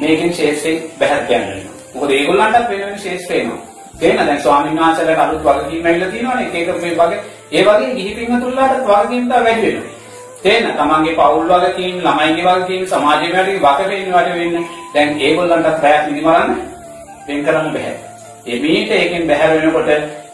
මේකෙන් 0.00 0.34
ශේෂ්ඨේ 0.34 0.76
බහැර 0.98 1.26
කියන්නේ. 1.26 1.66
මොකද 1.94 2.10
ඒගොල්ලන්ටත් 2.10 2.70
වෙන 2.70 2.80
වෙන 2.80 2.98
ශේෂ්ඨ 2.98 3.30
වෙනවා. 3.30 3.60
තේන 4.00 4.16
දැන් 4.18 4.40
ස්වාමීන් 4.40 4.78
වහන්සේලාට 4.78 5.20
අලුත් 5.20 5.44
වගකීම් 5.44 5.86
ඇවිල්ලා 5.86 6.10
තියෙනවනේ 6.10 6.46
එක 6.48 6.68
එක 6.68 6.82
මේ 6.82 6.96
වගේ 6.96 7.20
ඒ 7.52 7.64
වගේ 7.64 7.94
ගිහි 7.94 8.12
පිංහ 8.14 8.40
තුල්ලාටත් 8.40 8.86
වගකීම් 8.86 9.28
තා 9.28 9.44
වැඩි 9.44 9.66
වෙනවා. 9.68 9.97
තේන 10.42 10.66
තමන්ගේ 10.72 11.16
පවුල් 11.16 11.48
වගකීම් 11.54 11.96
ළමයිගේ 12.00 12.46
වගකීම් 12.50 12.86
සමාජයේ 12.86 13.32
වැඩි 13.34 13.58
වග 13.58 13.80
වෙන්න 13.90 14.12
වැඩි 14.12 14.32
වෙන්න 14.34 14.66
දැන් 14.94 15.08
ඒගොල්ලන්ටත් 15.20 15.80
පැයක් 15.82 16.06
නිදිමරන්න 16.06 16.54
වෙන් 17.26 17.44
කරන්න 17.44 17.68
බෑ. 17.74 17.92
එමීට 18.46 18.90
ඒකෙන් 18.92 19.26
බැහැර 19.26 19.50
වෙනකොට 19.56 19.90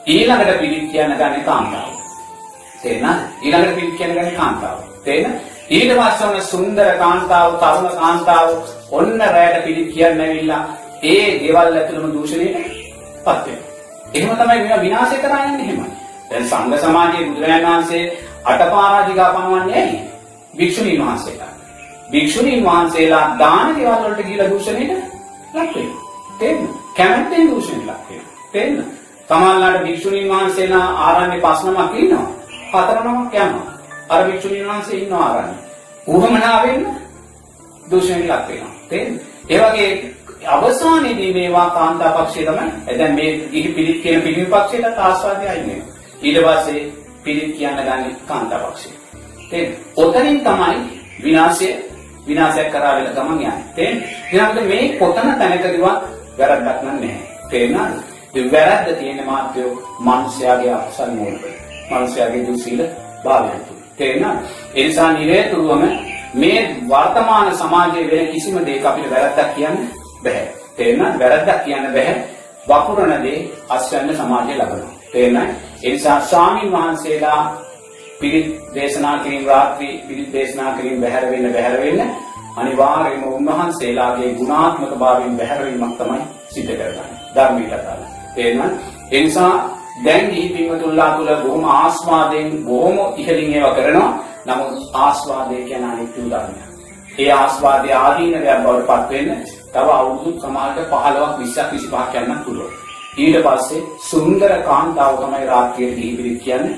ඊළඟට 0.06 0.60
පිළිත් 0.60 0.86
කියන්න 0.92 1.14
ගන්නේ 1.14 1.42
කාන්තාව. 1.42 1.90
තේරෙනවද? 2.82 3.20
ඊළඟට 3.42 3.74
පිළිත් 3.74 3.96
කියන්න 3.98 4.12
ගන්නේ 4.12 4.36
කාන්තාව. 4.36 4.78
තේරෙනවද? 5.04 5.38
ඊට 5.70 5.92
පස්සේ 5.92 6.28
ඔන්න 6.28 6.42
සුන්දර 6.42 6.88
කාන්තාව, 6.98 7.58
තරුණ 7.58 7.98
කාන්තාව 7.98 8.48
ඔන්න 8.90 9.20
රැයට 9.28 9.64
පිළිත් 9.64 9.90
කියන්න 9.94 10.20
ඇවිල්ලා 10.20 10.62
ඒ 11.04 11.38
ගෙවල් 11.38 11.56
ඇතුළම 11.72 12.12
දූෂණයට 12.12 12.56
පත් 13.24 13.46
වෙනවා. 13.46 13.72
එහෙම 14.14 14.36
තමයි 14.36 14.58
මේවා 14.58 14.80
විනාශය 14.80 15.16
කරා 15.18 15.44
යන්නේ 15.46 15.64
එහෙමයි. 15.64 15.90
දැන් 16.30 16.44
සංඝ 16.44 16.78
සමාජයේ 16.78 17.26
බුදුරජාණන් 17.28 17.66
වහන්සේ 17.66 18.04
අටපාරාජිකා 18.44 19.32
පනවන්නේ 19.32 19.82
ඇයි? 19.82 20.00
භික්ෂුණීන් 20.54 21.06
වහන්සේලා. 21.06 21.52
භික්ෂුණීන් 22.12 22.64
වහන්සේලා 22.64 23.38
දාන 23.38 23.74
ගෙවල් 23.74 24.04
වලට 24.04 24.18
ගිහිලා 24.18 24.50
දූෂණයට 24.50 24.92
ලක් 25.54 25.74
වෙනවා. 25.74 26.02
තේරෙනවද? 26.38 26.74
කැමැත්තෙන් 26.96 27.50
දූෂණයට 27.50 27.86
ලක් 27.86 28.08
වෙනවා. 28.08 28.32
තේරෙනවද? 28.52 28.84
තමන්ලාට 29.28 29.82
භික්ෂුණීන් 29.82 30.28
වහන්සේලා 30.28 30.88
ආරණ්‍ය 31.04 31.40
පස් 31.40 31.64
නමක් 31.64 31.94
ඉන්නවා. 31.96 32.26
හතර 32.72 32.98
නමක් 33.04 33.34
යනවා. 33.36 33.68
අර 34.08 34.26
භික්ෂුණීන් 34.26 34.66
වහන්සේ 34.66 34.98
ඉන්නවා 34.98 35.28
ආරණ්‍ය. 35.28 35.54
උවමනාවෙන් 36.06 36.86
දූෂණයට 37.90 38.30
ලක් 38.30 38.48
වෙනවා. 38.48 38.74
තේරෙනවද? 38.88 39.20
ඒ 39.48 39.60
වගේ 39.60 40.14
අවසානයේදී 40.48 41.32
මේවා 41.32 41.70
කාන්තා 41.70 42.12
පක්ෂය 42.12 42.40
තමයි 42.40 42.98
දැන් 42.98 43.14
මේ 43.14 43.48
ගිහි 43.48 43.68
පිළිත් 43.68 44.02
කියන 44.02 44.22
පිළිම 44.22 44.46
පක්ෂයට 44.46 44.98
ආස්වාදය 44.98 45.48
අයින් 45.48 45.66
වෙනවා. 45.66 45.94
ඊට 46.22 46.38
පස්සේ 46.38 47.03
පිළිත් 47.24 47.56
කියන්න 47.56 47.76
ගන්නේ 47.78 48.16
කාන්තා 48.26 48.58
පක්ෂය. 48.60 48.88
තේරෙනවද? 49.50 49.76
ඔතනින් 49.96 50.40
තමයි 50.40 50.78
විනාශය 51.24 51.68
විනාශයක් 52.26 52.70
කරා 52.70 52.96
වෙලා 52.96 53.14
ගමන් 53.14 53.32
යන්නේ. 53.34 53.52
තේරෙනවද? 53.74 54.02
ඊළඟට 54.32 54.68
මේ 54.68 54.98
කොතන 54.98 55.30
තැනකදීවත් 55.38 56.02
වැරද්දක් 56.38 56.82
නැහැ. 56.82 57.16
තේරෙනවද? 57.50 58.14
ඒ 58.34 58.52
වැරද්ද 58.52 58.96
තියෙන 58.98 59.26
මාත්‍යෝ 59.26 59.70
මිනිස්යාගේ 60.00 60.72
අකුසල 60.72 61.10
මූලික. 61.10 61.44
මිනිස්යාගේ 61.90 62.46
දුසීල 62.46 62.82
භාවයන් 63.24 63.60
තුල. 63.60 63.78
තේරෙනවද? 63.98 64.38
ඒ 64.74 64.86
නිසා 64.86 65.12
නිරේතුරුවම 65.12 65.84
මේ 66.34 66.60
වර්තමාන 66.88 67.56
සමාජයේ 67.56 68.10
වෙන 68.10 68.26
කිසිම 68.28 68.56
දෙයක 68.66 68.86
අපිට 68.86 69.10
වැරද්දක් 69.10 69.54
කියන්න 69.56 69.78
බෑ. 70.24 70.48
තේරෙනවද? 70.76 71.18
වැරද්දක් 71.20 71.64
කියන්න 71.64 71.92
බෑ. 71.92 72.14
වපුරන 72.68 73.22
දේ 73.22 73.38
අස්වැන්න 73.68 74.16
සමාජය 74.16 74.54
ලබනවා. 74.54 74.92
තේරෙනවද? 75.12 75.73
ඒ 75.84 75.90
නිසා 75.90 76.20
ස්වාමින් 76.22 76.72
වහන්සේලා 76.72 77.40
පිරිත් 78.20 78.60
දේශනා 78.74 79.18
කිරීම 79.18 79.46
රාත්‍රී 79.46 79.94
පිරිත් 80.08 80.32
දේශනා 80.32 80.72
කිරීම 80.72 81.00
බැහැර 81.00 81.30
වෙන්න 81.30 81.52
බැහැර 81.52 81.80
වෙන්න 81.80 82.00
අනිවාර්යයෙන්ම 82.56 83.24
උන්වහන්සේලාගේ 83.30 84.30
ගුණාත්මක 84.34 84.92
භාවයෙන් 84.98 85.36
බැහැර 85.36 85.64
වීමක් 85.64 85.96
තමයි 85.98 86.20
සිද්ධ 86.48 86.70
කරගන්නේ. 86.70 87.18
ධර්මීය 87.34 87.68
කතාව. 87.68 88.00
තේරෙනවද? 88.34 88.74
ඒ 89.12 89.22
නිසා 89.22 89.54
දැන් 90.04 90.30
ගිහි 90.30 90.48
පින්වතුන්ලා 90.48 91.10
තුල 91.16 91.30
බොහොම 91.38 91.64
ආස්වාදයෙන් 91.72 92.48
බොහොම 92.64 92.96
ඉහළින් 93.16 93.54
ඒවා 93.54 93.74
කරනවා. 93.74 94.10
නමුත් 94.46 94.78
ආස්වාදය 94.94 95.56
කියන 95.64 95.84
අනිත්‍ය 95.84 96.20
ධර්මයක්. 96.26 96.70
ඒ 97.18 97.30
ආස්වාදයේ 97.32 97.96
ආදීනවයක් 97.96 98.58
බවට 98.62 98.86
පත් 98.88 99.10
වෙන්න 99.10 99.30
තව 99.72 99.86
අවුරුදු 99.90 100.40
සමාජයට 100.40 100.90
15ක් 100.90 101.28
20ක් 101.38 101.68
25ක් 101.72 102.14
යන්නත් 102.22 102.44
පුළුවන්. 102.44 102.83
ඊට 103.16 103.36
පස්සේ 103.38 103.82
සුන්දර 104.00 104.52
කාන්තාව 104.62 105.12
තමයි 105.16 105.46
රාත්‍රියේ 105.46 105.94
ගිහි 105.94 106.16
පිරිත් 106.16 106.38
කියන්නේ 106.42 106.76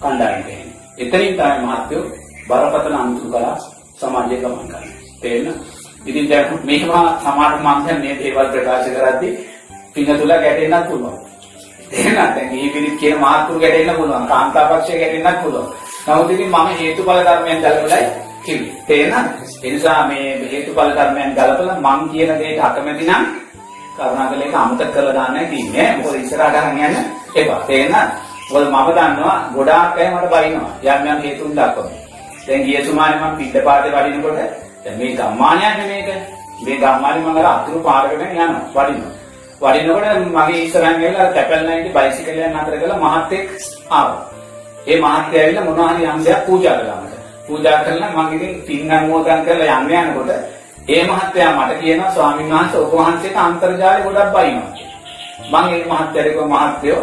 කණ්ඩායම් 0.00 0.42
වෙන්නේ. 0.42 0.74
එතනින් 0.98 1.34
තමයි 1.34 1.58
මහත්වෝ 1.62 2.04
බරපතල 2.48 2.94
අන්තුරු 2.94 3.28
කරා 3.30 3.56
සමාජයේ 3.96 4.40
ගමන් 4.40 4.58
කරන්නේ. 4.62 4.96
තේරෙනවද? 5.20 5.58
ඉතින් 6.06 6.28
දැන් 6.30 6.58
මේවා 6.64 7.06
සමාජ 7.20 7.54
මන්ත්‍රය 7.58 7.94
මේ 7.98 8.18
දේවල් 8.18 8.48
ප්‍රකාශ 8.48 8.88
කරද්දී 8.90 9.32
පින්නතුල 9.94 10.32
ගැටෙන්නත් 10.34 10.86
පුළුවන්. 10.88 11.16
තේරෙනවද? 11.90 12.34
දැන් 12.34 12.48
මේ 12.50 12.68
පිළිත් 12.68 12.96
කියන 13.00 13.18
මාතෘ 13.20 13.54
ගැටෙන්න 13.56 13.96
පුළුවන්. 13.96 14.26
කාන්තා 14.26 14.68
පක්ෂය 14.70 14.98
ගැටෙන්නත් 14.98 15.42
පුළුවන්. 15.42 15.68
නමුත් 16.06 16.30
ඉතින් 16.30 16.48
මම 16.48 16.68
හේතුඵල 16.76 17.20
ධර්මයන් 17.22 17.58
ගලපලයි 17.60 18.04
කිව්වේ. 18.44 18.74
තේරෙනවද? 18.86 19.28
ඒ 19.62 19.70
නිසා 19.70 20.00
මේ 20.06 20.28
හේතුඵල 20.50 20.90
ධර්මයන් 20.92 21.30
ගලපලා 21.32 21.82
මං 21.86 22.08
කියන 22.10 22.38
දෙයට 22.38 22.64
අකමැති 22.64 23.04
නම් 23.06 23.45
කරුණාකරලා 23.96 24.46
ඒක 24.46 24.54
අමතක 24.54 24.90
කරලා 24.94 25.14
දාන්නයි 25.18 25.46
තියන්නේ. 25.52 25.90
මොකද 25.96 26.16
ඉස්සරහට 26.22 26.56
අරන් 26.60 26.78
යන්න 26.78 26.96
එපා. 27.34 27.60
තේරෙනවද? 27.66 28.10
මොකද 28.50 28.66
මම 28.68 28.88
දන්නවා 28.96 29.36
ගොඩාක් 29.54 29.98
අය 29.98 30.08
මට 30.14 30.30
බයිනවා. 30.34 30.72
යම් 30.92 31.06
යම් 31.12 31.20
හේතුන් 31.24 31.52
දක්වනවා. 31.58 32.00
දැන් 32.46 32.64
ගිය 32.66 32.84
සුමානේ 32.86 33.20
මම 33.20 33.36
පිටපාතේ 33.38 33.92
වඩිනකොට 33.96 34.38
දැන් 34.84 34.98
මේ 34.98 35.16
ගම්මානයක් 35.18 35.78
මේක. 35.90 36.08
මේ 36.64 36.76
ගම්මානේ 36.82 37.22
මම 37.22 37.36
අර 37.36 37.46
අතුරු 37.46 37.78
පාරකට 37.86 38.12
යනවා 38.14 38.48
වඩිනවා. 38.76 39.12
වඩිනකොට 39.62 40.04
මගේ 40.36 40.62
ඉස්සරහින් 40.64 41.00
ගිහලා 41.00 41.32
තැපැල් 41.34 41.62
නැගිටි 41.66 41.96
බයිසිකලයක් 41.96 42.52
නතර 42.54 42.74
කරලා 42.80 43.02
මහත්තයෙක් 43.04 43.48
ආවා. 43.90 44.22
ඒ 44.86 44.98
මහත්තයා 45.00 45.42
ඇවිල්ලා 45.42 45.64
මොනවා 45.64 45.88
හරි 45.92 46.04
යම් 46.06 46.20
දෙයක් 46.26 46.40
පූජා 46.46 46.76
කළා 46.80 47.00
මට. 47.02 47.14
පූජා 47.46 47.78
කරලා 47.84 48.10
මම 48.14 48.34
ඉතින් 48.34 48.54
පින් 48.66 48.92
අනුමෝදන් 48.92 49.40
කරලා 49.46 49.78
යන්න 49.80 49.90
යනකොට 50.02 50.30
ඒ 50.88 51.04
මහත්තයා 51.04 51.52
මට 51.58 51.80
කියනවා 51.80 52.10
ස්වාමීන් 52.10 52.50
වහන්සේ 52.50 52.80
ඔබ 52.80 52.92
වහන්සේට 52.92 53.36
අන්තර්ජාලය 53.36 54.02
ගොඩක් 54.02 54.30
බයිනවා. 54.34 54.72
මම 55.52 55.72
ඒ 55.72 55.84
මහත්තයාට 55.84 56.28
කිව්වා 56.28 56.60
මහත්තයෝ 56.66 57.02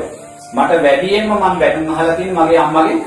මට 0.54 0.84
වැඩියෙන්ම 0.84 1.32
මම 1.32 1.60
බැනුම් 1.60 1.93
අහලා 1.93 2.15
තියෙන 2.15 2.36
මගේ 2.36 2.60
අම්මගේ 2.60 2.98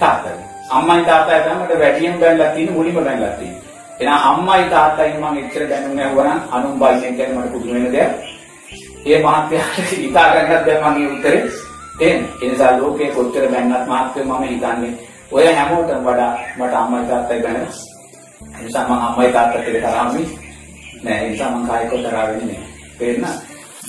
තාත්තගෙන්. 0.00 0.38
අම්මයි 0.70 1.04
තාත්තයි 1.04 1.40
තමයි 1.40 1.60
මට 1.60 1.78
වැඩියෙන් 1.80 2.18
බැලලා 2.20 2.48
තියෙන 2.48 2.72
මුලින්ම 2.72 2.94
බැලලා 2.96 3.30
තියෙන්නේ. 3.30 3.62
එහෙනම් 4.00 4.20
අම්මයි 4.24 4.64
තාත්තයි 4.70 5.12
මම 5.14 5.38
එච්චර 5.38 5.68
දැනුම් 5.68 5.98
ඇහුවා 5.98 6.26
නම් 6.26 6.40
අනුන් 6.50 6.78
බයියෙන් 6.78 7.16
කියන්නේ 7.16 7.38
මට 7.38 7.52
පුදුම 7.52 7.74
වෙන 7.74 7.92
දෙයක්. 7.92 8.12
ඒ 9.06 9.18
මහත්තයාට 9.20 9.90
හිතා 9.92 10.28
ගන්නත් 10.30 10.66
දැන් 10.66 10.84
මගේ 10.86 11.08
උත්තරේ 11.08 11.42
තේන්නේ. 11.98 12.28
ඒ 12.42 12.50
නිසා 12.50 12.78
ලෝකේ 12.78 13.10
කොච්චර 13.10 13.44
බැන්නත් 13.48 13.88
මහත්තයෝ 13.88 14.24
මම 14.26 14.42
හිතන්නේ 14.44 14.94
ඔය 15.32 15.46
හැමෝටම 15.48 16.06
වඩා 16.06 16.32
මට 16.58 16.74
අම්මයි 16.74 17.06
තාත්තයි 17.08 17.42
ගැන 17.42 17.66
ඒ 18.52 18.62
නිසා 18.64 18.84
මම 18.88 19.02
අම්මයි 19.06 19.32
තාත්තට 19.32 19.64
තරහමි 19.64 20.22
නෑ 21.04 21.18
ඒ 21.18 21.30
නිසා 21.30 21.50
මම 21.50 21.66
කායිකව 21.68 21.94
තරහ 22.02 22.22
වෙන්නේ 22.28 22.58
නෑ. 22.58 22.68
තේරෙනවද? 22.98 23.38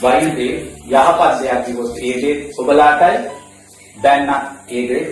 වයින්දේ 0.02 0.54
යහපත් 0.90 1.42
දෙයක් 1.42 1.66
කිව්වොත් 1.66 1.98
ඒ 2.00 2.16
දේ 2.22 2.36
ඔබලාටයි 2.58 3.18
දැන් 3.98 4.30
ඒ 4.70 4.84
දේ 4.90 5.04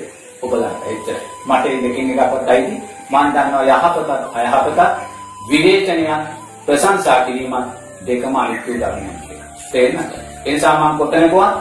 ඔබලාට 0.42 0.88
එච්චරයි. 0.88 1.22
මට 1.46 1.66
මේ 1.66 1.82
දෙකෙන් 1.84 2.12
එක 2.12 2.20
අපතයිදී 2.20 2.80
මම 3.10 3.28
දන්නවා 3.34 3.64
යහපතත් 3.66 4.10
අයහපතත් 4.36 4.80
විවේචනය 5.50 6.08
ප්‍රශංසා 6.66 7.20
කිරීම 7.26 7.56
දෙකම 8.08 8.36
අනිත්‍ය 8.36 8.80
ධර්මයක් 8.80 9.18
කියලා. 9.22 9.50
තේරෙනවද? 9.72 10.12
ඒ 10.46 10.54
නිසා 10.54 10.76
මම 10.82 10.98
කොතනකවත් 10.98 11.54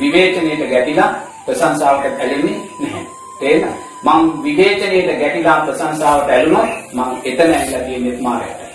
විවේචනයට 0.00 0.70
ගැටිලා 0.70 1.10
ප්‍රශංසාවට 1.46 2.20
ඇලෙන්නේ 2.20 2.58
නැහැ. 2.80 3.04
තේරෙනවද? 3.40 3.87
මම 4.02 4.42
විවේචනයට 4.42 5.18
ගැටිලා 5.18 5.60
ප්‍රශංසාවට 5.60 6.30
ඇලුනොත් 6.30 6.68
මම 6.92 7.00
එතන 7.24 7.40
ඇවිල්ලා 7.50 7.82
තියෙන්නේ 7.82 8.20
මායයටයි. 8.20 8.68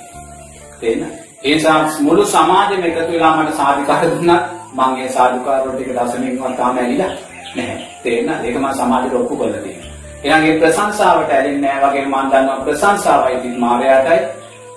තේරෙනවද? 0.79 1.13
ඒ 1.43 1.55
නිසා 1.55 1.89
මුළු 1.99 2.25
සමාජෙම 2.25 2.83
එකතු 2.83 3.12
වෙලා 3.12 3.38
මට 3.38 3.55
සාධිකාර 3.55 4.03
දුන්නත් 4.05 4.31
මම 4.73 4.95
ඒ 4.97 5.09
සාධිකාර 5.09 5.62
වල 5.62 5.71
ටික 5.71 5.91
දශමින්වත් 5.91 6.57
තාම 6.57 6.77
ඇලිලා 6.77 7.12
නැහැ. 7.55 7.88
තේරෙනවද? 8.03 8.45
ඒක 8.45 8.57
මම 8.57 8.73
සමාජෙට 8.73 9.13
ඔප්පු 9.13 9.36
කරලා 9.36 9.62
තියෙනවා. 9.62 9.91
එහෙනම් 10.23 10.45
ඒ 10.45 10.59
ප්‍රශංසාවට 10.59 11.31
ඇලෙන්නේ 11.31 11.62
නැහැ 11.69 11.86
වගේ 11.86 12.05
මම 12.05 12.31
දන්නවා 12.31 12.59
ප්‍රශංසාවයි 12.62 13.38
ති 13.38 13.55
මායයටයි 13.57 14.19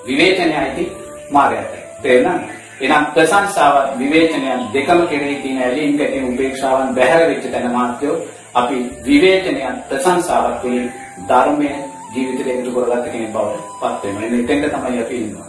විවේචනයයි 0.07 0.71
ති 0.77 0.85
මායයටයි. 1.31 1.83
තේරෙනවද? 2.03 2.57
එහෙනම් 2.81 3.05
ප්‍රශංසාව 3.15 3.75
විවේචනය 3.99 4.49
දෙකම 4.73 5.07
කෙරෙහි 5.07 5.37
තියෙන 5.37 5.63
ඇලීම් 5.63 5.99
ගැටීම් 5.99 6.33
උපේක්ෂාවන් 6.33 6.95
බැහැර 6.95 7.29
වෙච්ච 7.29 7.47
තැන 7.53 7.71
මාත්‍යෝ 7.73 8.17
අපි 8.57 8.79
විවේචනය 9.05 9.61
ප්‍රශංසාවක් 9.89 10.57
තුළින් 10.63 10.87
ධර්මය 11.29 11.71
ජීවිතයට 12.13 12.49
එකතු 12.49 12.71
කරගත්ත 12.73 13.07
කෙනෙක් 13.13 13.33
බවට 13.33 13.61
පත් 13.81 14.03
වෙනවා. 14.05 14.25
එන්න 14.25 14.41
එතෙන්ට 14.41 14.73
තමයි 14.75 15.01
අපි 15.03 15.17
ඉන්නවා. 15.17 15.49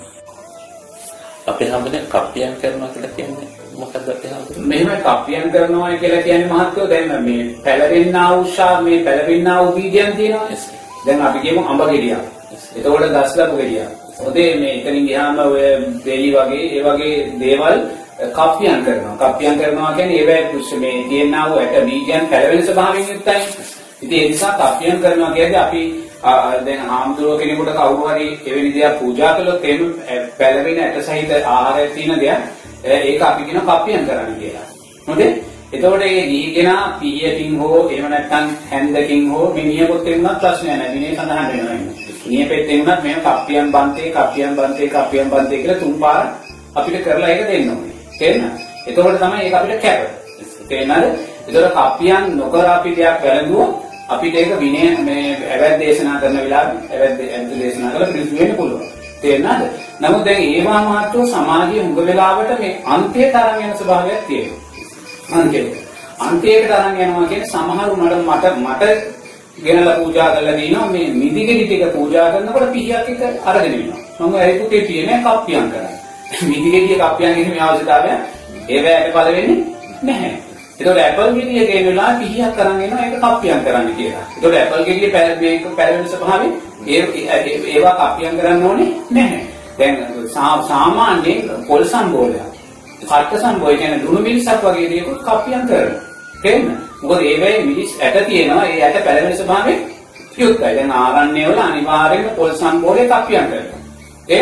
අපේ 1.48 1.70
හැමදේම 1.70 2.06
කප්පියම් 2.06 2.54
කරනවා 2.56 2.89
කියලා 2.89 3.13
කියන්නේ 3.15 3.48
මොකක්ද 3.76 4.10
අපේ 4.10 4.32
හැමදේම? 4.32 4.67
මෙහෙම 4.67 4.89
කප්පියම් 5.06 5.46
කරනවා 5.52 5.91
කියලා 5.98 6.22
කියන්නේ 6.22 6.52
මහත්වෝ 6.54 6.89
දැන් 6.89 7.24
මේ 7.24 7.43
පැලවෙන්නා 7.63 8.28
වූ 8.34 8.46
ශා 8.48 8.82
මේ 8.82 9.00
පැලවෙන්නා 9.04 9.58
වූ 9.62 9.72
බීජයන් 9.72 10.17
තියෙනවා. 10.17 10.58
දැන් 11.06 11.22
අපි 11.22 11.39
කියමු 11.39 11.62
අඹ 11.65 11.82
ගෙඩියක්. 11.86 12.24
එතකොට 12.76 13.10
දස් 13.13 13.38
ලබු 13.38 13.58
ගෙඩියක්. 13.58 14.07
ඔතේ 14.19 14.56
මේ 14.56 14.73
එතනින් 14.77 15.08
ගියාම 15.08 15.39
ඔය 15.39 15.62
දෙලි 16.06 16.30
වගේ 16.32 16.65
ඒ 16.69 16.84
වගේ 16.84 17.15
දේවල් 17.39 17.77
කප්පියම් 18.30 18.80
කරනවා. 18.84 19.15
කප්පියම් 19.23 19.60
කරනවා 19.60 19.93
කියන්නේ 19.93 20.17
ඒවැ 20.17 20.43
පුෂ 20.45 20.71
මේ 20.75 21.03
DNA 21.10 21.49
වූ 21.49 21.58
ඇට 21.58 21.86
බීජයන් 21.86 22.27
පැලවෙන 22.27 22.63
ස්වභාවයෙන් 22.63 23.10
යුක්තයි. 23.10 23.41
ඉතින් 24.01 24.19
ඒ 24.19 24.30
නිසා 24.30 24.53
කප්පියම් 24.53 24.97
කරනවා 24.99 25.32
කියන්නේ 25.32 25.60
අපි 25.60 25.82
දැන් 26.65 26.82
ආම්දුර 26.89 27.39
කෙනෙකුට 27.39 27.71
කවුරු 27.71 28.08
හරි 28.08 28.27
එවැනි 28.45 28.73
දෙයක් 28.73 28.99
පූජා 28.99 29.34
කළොත් 29.34 29.65
එහෙම 29.65 29.84
පැලවෙන 30.38 30.80
ඇට 30.80 30.97
සහිත 31.03 31.32
ආහාරයක් 31.45 31.93
තියෙන 31.95 32.19
දෙයක් 32.19 32.41
ඒක 32.86 33.21
අපි 33.21 33.41
කියන 33.43 33.62
කප්පියම් 33.62 34.01
කරන්න 34.06 34.36
කියලා. 34.39 34.67
හොඳේ? 35.08 35.32
එතකොට 35.73 36.01
ඒ 36.01 36.21
ගිහිගෙනා 36.23 36.84
පීයකින් 36.99 37.60
හෝ 37.60 37.80
එහෙම 37.89 38.10
නැත්නම් 38.10 38.45
හැන්දකින් 38.71 39.32
හෝ 39.32 39.53
මිනිහෙකුත් 39.53 40.08
එන්නත් 40.08 40.39
ප්‍රශ්නයක් 40.41 40.67
නැහැ. 40.71 40.93
මිනිහ 40.93 41.12
සඳහන් 41.12 41.47
වෙනවා. 41.49 42.07
නියපෙත්තෙන් 42.29 42.79
උනත් 42.81 43.03
මේව 43.03 43.19
කප්පියම් 43.23 43.71
බන්තේ 43.71 44.11
කප්පියම් 44.11 44.51
බන්තේ 44.55 44.89
කප්පියම් 44.89 45.27
බන්තේ 45.29 45.61
කියලා 45.61 45.79
තුන් 45.79 45.93
පාර 45.99 46.21
අපිට 46.75 47.03
කරලා 47.03 47.29
ඒක 47.29 47.47
දෙන්න 47.47 47.69
ඕනේ. 47.69 47.93
තේරෙනවද? 48.19 48.59
එතකොට 48.87 49.19
තමයි 49.19 49.43
ඒක 49.43 49.53
අපිට 49.53 49.81
කැප. 49.81 50.01
තේරෙනවද? 50.69 51.05
එතකොට 51.47 51.73
කප්පියම් 51.75 52.23
නොකර 52.37 52.65
අපි 52.67 52.95
දෙයක් 52.95 53.17
වැළඳුවොත් 53.23 53.71
අපිට 54.09 54.35
ඒක 54.35 54.51
විනය 54.59 54.83
මේ 54.99 55.25
ඇවැත් 55.45 55.79
දේශනා 55.79 56.19
කරන 56.21 56.37
වෙලාවේ 56.37 56.79
ඇවැත් 56.91 57.19
ඇවැත් 57.21 57.59
දේශනා 57.59 57.91
කරලා 57.91 58.11
පිළිසු 58.11 58.35
වෙන්න 58.35 58.55
පුළුවන්. 58.55 58.85
තේරෙනවද? 59.21 59.67
නමුත් 59.99 60.23
දැන් 60.25 60.43
ඒවා 60.45 60.81
මාත්‍රෝ 60.83 61.25
සමාජයේ 61.25 61.83
හුඟ 61.83 62.05
වෙලාවට 62.05 62.59
මේ 62.59 62.79
අන්තියට 62.85 63.35
අරන් 63.35 63.61
යන 63.61 63.77
ස්වභාවයක් 63.77 64.21
තියෙනවා. 64.27 64.61
අන්තියට. 65.33 65.75
අන්තියකට 66.19 66.71
අරන් 66.71 66.97
යනවා 66.97 67.27
කියන්නේ 67.27 67.45
සමහර 67.45 67.89
උනට 67.93 68.15
මට 68.21 68.45
මට 68.57 68.83
ගෙනලා 69.63 69.96
පූජා 69.96 70.30
කරලා 70.32 70.58
දිනවා 70.58 70.88
මේ 70.88 71.08
මිදිගෙඩි 71.13 71.65
ටික 71.65 71.93
පූජා 71.93 72.32
කරනකොට 72.32 72.72
පිහියක් 72.74 73.08
එක 73.10 73.22
අරගෙන 73.46 73.74
ඉන්නවා. 73.74 74.02
මම 74.20 74.36
ඒ 74.38 74.54
පුතේ 74.60 74.82
තියෙන 74.82 75.24
කප්පියම් 75.24 75.65
කරා. 75.72 75.91
මිදිගෙඩිය 76.43 76.98
කප්පියම් 76.98 77.32
කිරීමේ 77.36 77.62
අවශ්‍යතාවය 77.62 78.12
ඒ 78.70 78.80
වෑයට 78.84 79.13
පළ 79.13 79.30
වෙන්නේ 79.36 79.58
නැහැ. 80.04 80.34
ඒතකොට 80.80 80.98
ඇපල් 80.98 81.30
ගෙඩිය 81.36 81.65
ගේ 81.65 81.82
වෙලා 81.86 82.12
පිහියක් 82.20 82.52
කරන් 82.56 82.82
එනවා 82.82 83.04
ඒක 83.06 83.15
කප්පියම් 83.17 83.60
කරන්න 83.65 83.89
කියලා. 83.98 84.26
ඒතකොට 84.28 84.56
ඇපල් 84.56 84.84
ගෙඩිය 84.88 85.10
මේක 85.41 85.63
පැරවෙන 85.78 86.08
ස්වභාවයෙන් 86.08 86.52
ඒ 86.88 87.02
ඒවා 87.67 87.96
කප්පියම් 88.02 88.34
කරන්න 88.39 88.63
ඕනේ 88.63 88.89
නැහැ. 89.12 89.41
දැන් 89.80 89.96
සාමාන්‍යයෙන් 90.67 91.50
පොල් 91.67 91.84
සම්බෝලය. 91.86 92.38
කට්ට 93.02 93.41
සම්බෝලය 93.41 93.78
කියන්නේ 93.78 94.02
දුණු 94.04 94.20
මිරිසක් 94.22 94.62
වගේ 94.63 94.89
දේකුත් 94.89 95.20
කප්පියම් 95.24 95.63
කරනවා. 95.67 96.02
තේරෙනවද? 96.41 96.87
මොකද 97.01 97.21
ඒවැයි 97.21 97.65
මිනිස් 97.65 97.91
ඇට 98.01 98.27
තියෙනවා 98.27 98.65
ඒ 98.65 98.81
ඇට 98.83 99.05
පැලවෙන 99.05 99.38
ස්වභාවයෙන් 99.38 99.79
යුක්තයි. 100.38 100.75
දැන් 100.75 100.91
ආරණ්‍ය 100.91 101.45
වල 101.49 101.60
අනිවාර්යෙන්ම 101.60 102.36
පොල් 102.36 102.51
සම්බෝලේ 102.53 103.07
කප්පියම් 103.07 103.45
කරනවා. 103.51 103.79
ඒ 104.29 104.41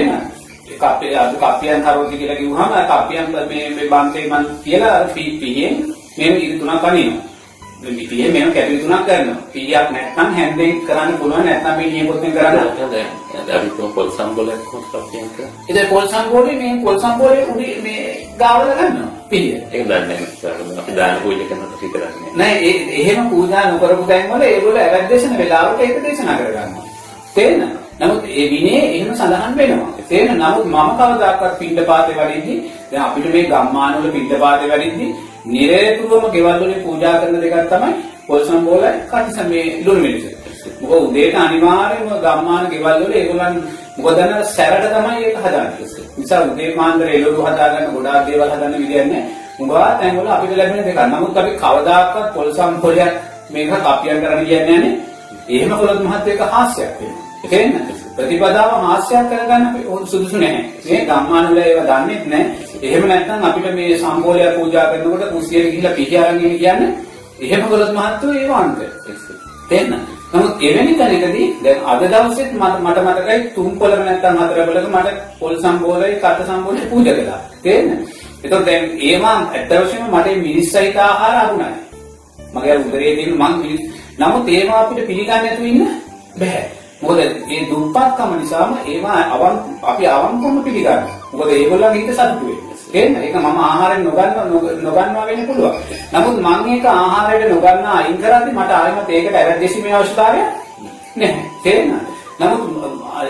කප්පිය 0.81 1.15
අද 1.17 1.35
කප්පියම් 1.35 1.79
කරෝති 1.83 2.17
කියලා 2.17 2.35
කිව්වහම 2.35 2.73
කප්පියම් 2.91 3.25
මේ 3.49 3.69
මේ 3.75 3.87
බන්තේ 3.91 4.25
මන් 4.29 4.45
කියලා 4.63 4.99
පීපියෙන් 5.13 5.75
මේ 6.17 6.37
ඉරි 6.37 6.59
තුනක් 6.59 6.83
අනිනවා. 6.83 7.35
මේ 7.81 8.07
පියේ 8.09 8.31
මේව 8.31 8.53
කැපිලි 8.53 8.79
තුනක් 8.79 9.05
කරනවා. 9.07 9.37
පීයක් 9.53 9.87
නැත්නම් 9.91 10.29
හැන්දෙන් 10.35 10.73
කරන්න 10.87 11.17
පුළුවන් 11.19 11.45
නැත්නම් 11.45 11.77
මේ 11.77 11.91
නියපොත්තෙන් 11.91 12.31
කරන්න. 12.31 12.57
දැන් 12.91 13.07
අපි 13.55 13.69
පොල් 13.95 14.09
සම්බෝලයක් 14.11 14.61
කොහොමද 14.71 15.05
කියන්නේ? 15.11 15.49
ඉතින් 15.69 15.87
පොල් 15.87 16.07
සම්බෝලේ 16.07 16.55
මේ 16.55 16.81
පොල් 16.83 16.97
සම්බෝලේ 16.99 17.45
උඩි 17.51 17.67
මේ 17.83 18.01
ගාවල 18.39 18.69
ගන්නවා. 18.79 19.09
පිළිය. 19.29 19.61
ඒක 19.73 19.83
දන්නේ 19.83 19.99
නැහැ. 20.01 20.77
අපි 20.79 20.91
දාන 20.97 21.15
පූජා 21.21 21.47
කරනකොට 21.49 21.81
විතරක් 21.81 22.13
නෑ. 22.15 22.35
නෑ 22.35 22.55
එහෙම 23.01 23.29
පූජා 23.29 23.65
නොකරපු 23.71 24.03
තැන් 24.03 24.29
වල 24.31 24.41
ඒගොල්ලෝ 24.43 24.83
ඇවැත් 24.83 25.09
දේශන 25.09 25.37
වෙලාවට 25.37 25.81
ඒක 25.81 26.03
දේශනා 26.03 26.37
කරගන්නවා. 26.37 26.85
තේරෙනවද? 27.35 27.75
නමුත් 27.99 28.23
ඒ 28.29 28.45
විනේ 28.49 28.81
එහෙම 28.87 29.13
සඳහන් 29.13 29.53
වෙනවා. 29.57 29.91
තේරෙන 30.09 30.37
නමුත් 30.37 30.65
මම 30.65 30.89
කවදාකවත් 30.97 31.53
පින්ඩපාතේ 31.59 32.17
වඩිද්දි 32.19 32.55
දැන් 32.91 33.03
අපිට 33.03 33.31
මේ 33.33 33.45
ගම්මාන 33.45 33.93
වල 33.97 34.11
පින්ඩපාතේ 34.11 34.71
වඩිද්දි 34.73 35.07
නිරේතුරුවම 35.47 36.25
ගෙවල් 36.31 36.59
වලින් 36.61 36.81
පූජා 36.83 37.15
කරන 37.19 37.39
දෙකක් 37.41 37.69
තමයි 37.71 37.93
පොල් 38.27 38.41
සම්බෝලයි 38.45 38.91
කටිස 39.09 39.37
මේ 39.49 39.65
ලුණු 39.85 40.01
මිරිස. 40.01 40.25
මොකද 40.81 41.01
උදේට 41.01 41.35
අනිවාර්යයෙන්ම 41.35 42.09
ගම්මාන 42.17 42.65
ගෙවල් 42.71 42.99
වල 43.01 43.13
ඒගොල්ලන් 43.13 43.55
මොකද 43.97 44.19
අර 44.19 44.31
සැරට 44.47 44.85
තමයි 44.93 45.23
ඒක 45.23 45.37
හදාන්නේ. 45.39 45.87
නිසා 46.17 46.41
උදේ 46.43 46.69
පාන්දර 46.77 47.07
එළවලු 47.09 47.41
හදාගන්න 47.47 47.91
ගොඩාක් 47.95 48.21
දේවල් 48.27 48.49
හදන්න 48.51 48.79
විදියක් 48.81 49.05
නැහැ. 49.05 49.23
මුගා 49.59 49.89
තැන්වල 49.99 50.27
අපිට 50.27 50.57
ලැබෙන 50.57 50.85
දෙකක්. 50.85 51.01
නමුත් 51.05 51.37
අපි 51.37 51.51
කවදාකවත් 51.55 52.27
පොල් 52.33 52.49
සම්බෝලයක් 52.53 53.13
මේක 53.49 53.69
කපියම් 53.85 54.17
කරන්න 54.21 54.45
කියන්නේ 54.45 54.79
නැහැ. 54.79 54.93
එහෙම 55.49 55.71
කළොත් 55.71 55.99
මහත් 56.01 56.27
ඒක 56.27 56.41
හාස්‍යයක් 56.47 56.91
වෙනවා. 56.99 57.23
තේරෙනවද? 57.43 57.89
ප්‍රතිපදාව 58.15 58.71
හාස්‍යයක් 58.83 59.25
කරගන්න 59.29 59.63
සුදුසු 60.05 60.37
නැහැ. 60.37 60.63
මේ 60.85 61.01
ගම්මාන 61.05 61.45
වල 61.49 61.59
ඒවා 61.59 61.87
දන්නේ 61.91 62.19
නැහැ. 62.25 62.45
එහෙම 62.81 63.03
නැත්නම් 63.07 63.43
අපිට 63.43 63.67
මේ 63.75 63.97
සම්බෝලය 63.97 64.45
පූජා 64.55 64.85
කරනකොට 64.91 65.31
කුස්සියට 65.33 65.65
ගිහිල්ලා 65.65 65.97
පිටි 65.97 66.17
අරන් 66.17 66.39
කියන්නේ 66.39 66.91
එහෙම 67.41 67.61
කළොත් 67.63 67.91
මහත්වෝ 67.91 68.33
ඒව 68.33 68.51
අන්ත. 68.53 68.79
තේරෙනවද? 69.69 70.07
නමුත් 70.35 70.53
එවැනි 70.61 70.93
තැනකදී 70.93 71.47
දැන් 71.63 71.79
අද 71.85 72.01
දවසෙත් 72.03 72.51
මට 72.53 72.79
මට 72.81 72.99
මතකයි 73.07 73.39
තුන් 73.55 73.71
පොළක 73.79 73.99
නැත්නම් 73.99 74.39
හතර 74.39 74.59
පොළක 74.67 74.87
මට 74.89 75.09
පොල් 75.39 75.53
සම්බෝලයි 75.57 76.15
කට 76.15 76.47
සම්බෝලයි 76.47 76.87
පූජා 76.89 77.15
කළා. 77.15 77.39
තේරෙනවද? 77.63 78.01
එතකොට 78.43 78.65
දැන් 78.65 78.83
ඒවා 79.01 79.37
ඇත්ත 79.49 79.71
වශයෙන්ම 79.81 80.07
මට 80.11 80.27
මිනිස් 80.37 80.67
සහිත 80.71 80.97
ආහාර 80.99 81.35
අරුණයි. 81.37 81.69
මගේ 82.53 82.77
උදරයේ 82.79 83.15
තියෙන 83.15 83.37
මං 83.37 83.53
මිනිස් 83.61 83.81
නමුත් 84.17 84.49
ඒවා 84.49 84.79
අපිට 84.81 85.07
පිළිගන්න 85.07 85.31
නැතුව 85.37 85.65
ඉන්න 85.65 85.81
බෑ. 86.39 86.63
මොකද 87.01 87.19
ඒ 87.21 87.61
දුප්පත්කම 87.69 88.31
නිසාම 88.35 88.71
ඒවා 88.85 89.21
අවන් 89.33 89.55
අපි 89.83 90.03
අවංකවම 90.07 90.63
පිළිගන්නවා. 90.63 91.15
මොකද 91.33 91.51
ඒගොල්ලන්ගේ 91.51 91.95
හිත 91.97 92.13
සතුටු 92.13 92.45
වෙන්නේ. 92.45 92.74
තේරෙනවද? 92.95 93.23
ඒක 93.23 93.35
මම 93.35 93.59
ආහාරයෙන් 93.61 94.03
නොගන්න 94.03 94.31
නොගන්නවා 94.83 95.25
වෙන්න 95.25 95.47
පුළුවන්. 95.47 95.75
නමුත් 96.13 96.37
මම 96.39 96.67
ඒක 96.69 96.85
ආහාරයට 96.93 97.49
නොගන්න 97.49 97.87
අයින් 97.93 98.17
කරද්දි 98.17 98.51
මට 98.51 98.71
ආයෙමත් 98.73 99.09
ඒකට 99.09 99.35
ඇවැද්දීමේ 99.35 99.93
අවශ්‍යතාවයක් 99.93 100.47
නැහැ. 101.15 101.43
තේරෙනවද? 101.63 102.15
නමුත් 102.39 102.61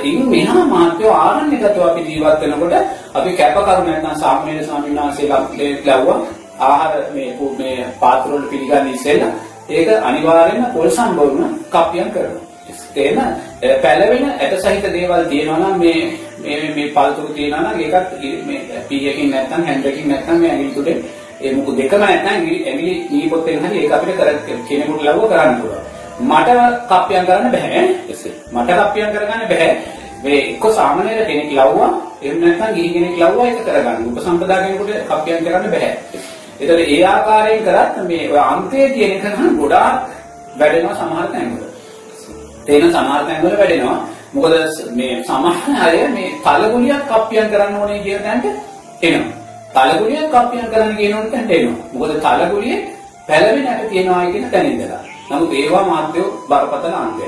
ඉන් 0.03 0.29
මෙහා 0.29 0.65
මාත්‍යෝ 0.65 1.13
ආරණ්‍යගතව 1.15 1.81
අපි 1.81 2.01
ජීවත් 2.01 2.41
වෙනකොට 2.41 2.73
අපි 3.13 3.29
කැපකරු 3.33 3.81
නැත්නම් 3.81 4.15
සාමණේර 4.15 4.63
ස්වාමීන් 4.63 4.97
වහන්සේලා 4.97 5.41
ලැබුවා 5.85 6.19
ආහාර 6.61 6.93
මේ 7.13 7.29
මේ 7.59 7.77
පාත්‍ර 7.99 8.31
වල 8.31 8.47
පිළිගන්න 8.49 8.89
ඉස්සෙල්ලා 8.89 9.31
ඒක 9.69 9.89
අනිවාර්යයෙන්ම 10.01 10.73
පොල් 10.73 10.89
සම්බවුන 10.89 11.45
කප්පියම් 11.69 12.09
කරනවා. 12.11 12.43
තේන 12.93 13.17
පැලවෙන 13.81 14.25
ඇට 14.31 14.55
සහිත 14.59 14.87
දේවල් 14.93 15.25
තියෙනවා 15.25 15.59
නම් 15.59 15.79
මේ 15.79 15.99
මේ 16.39 16.71
මේ 16.75 16.87
පළතුරු 16.89 17.27
තියෙනවා 17.29 17.61
නම් 17.65 17.79
ඒකත් 17.81 18.09
මේ 18.45 18.81
පීයකින් 18.89 19.31
නැත්නම් 19.31 19.63
හැන්ඩකින් 19.63 20.09
නැත්නම් 20.09 20.37
මේ 20.37 20.49
ඇඟිලි 20.49 20.73
තුඩේ 20.73 20.97
ඒ 21.41 21.51
මුකු 21.51 21.71
දෙකම 21.73 21.99
නැත්නම් 21.99 22.27
ඇඟිලි 22.27 22.93
නී 23.11 23.29
පොත්තෙන් 23.29 23.59
හරි 23.61 23.77
ඒක 23.79 23.93
අපිට 23.93 24.17
කර 24.17 24.29
කෙනෙකුට 24.67 25.01
ලව්ව 25.01 25.27
කරන්න 25.27 25.55
පුළුවන්. 25.59 25.83
මට 26.21 26.49
කප්පියම් 26.87 27.25
කරන්න 27.25 27.51
බෑ. 27.51 27.81
මට 28.53 28.69
කප්පියම් 28.79 29.09
කරගන්න 29.11 29.43
බෑ. 29.47 29.69
මේ 30.23 30.39
එක්ක 30.47 30.65
සාමාන්‍ය 30.71 31.11
කෙනෙක් 31.21 31.51
ලව්වා 31.51 31.91
එහෙම 32.21 32.39
නැත්නම් 32.39 32.75
ගිහි 32.75 32.89
කෙනෙක් 32.89 33.15
ලව්වා 33.17 33.47
ඒක 33.47 33.59
කරගන්න. 33.61 34.07
උපසම්පදා 34.07 34.59
කෙනෙකුට 34.59 34.91
කප්පියම් 35.09 35.39
කරන්න 35.43 35.71
බෑ. 35.71 35.89
ඒතකොට 36.59 36.81
ඒ 36.87 37.03
ආකාරයෙන් 37.05 37.63
කරත් 37.63 37.93
මේ 38.07 38.31
ඔය 38.31 38.41
අන්තයේ 38.41 38.89
තියෙන 38.89 39.13
නම් 39.31 39.57
ගොඩාක් 39.57 39.95
වැඩෙනවා 40.57 40.95
සමහර 40.95 41.27
තැන්වල. 41.27 41.74
තේන 42.65 42.91
සමහර 42.91 43.21
තැන්වල 43.23 43.55
වැඩෙනවා. 43.57 43.97
මොකද 44.33 44.53
මේ 44.91 45.23
සමහර 45.23 45.55
අය 45.79 45.97
මේ 46.09 46.29
තලගුලියක් 46.43 47.01
කප්පියම් 47.07 47.47
කරන්න 47.51 47.75
ඕනේ 47.75 47.99
කියන 47.99 48.21
තැනට 48.23 48.45
එනවා. 49.01 49.33
තලගුලියක් 49.75 50.25
කප්පියම් 50.29 50.65
කරන්න 50.71 50.97
කියනොත් 50.97 51.27
තැනට 51.31 51.51
එනවා. 51.51 51.77
මොකද 51.93 52.11
තලගුලියේ 52.21 52.79
පැලවෙන 53.27 53.67
ඇට 53.67 53.89
තියනවා 53.89 54.25
කියන 54.25 54.45
තැන 54.51 54.65
ඉඳලා. 54.65 55.03
නමුත් 55.29 55.53
ඒවා 55.53 55.83
මාත්‍යෝ 55.83 56.27
බරපතල 56.49 56.95
අන්තය. 56.95 57.27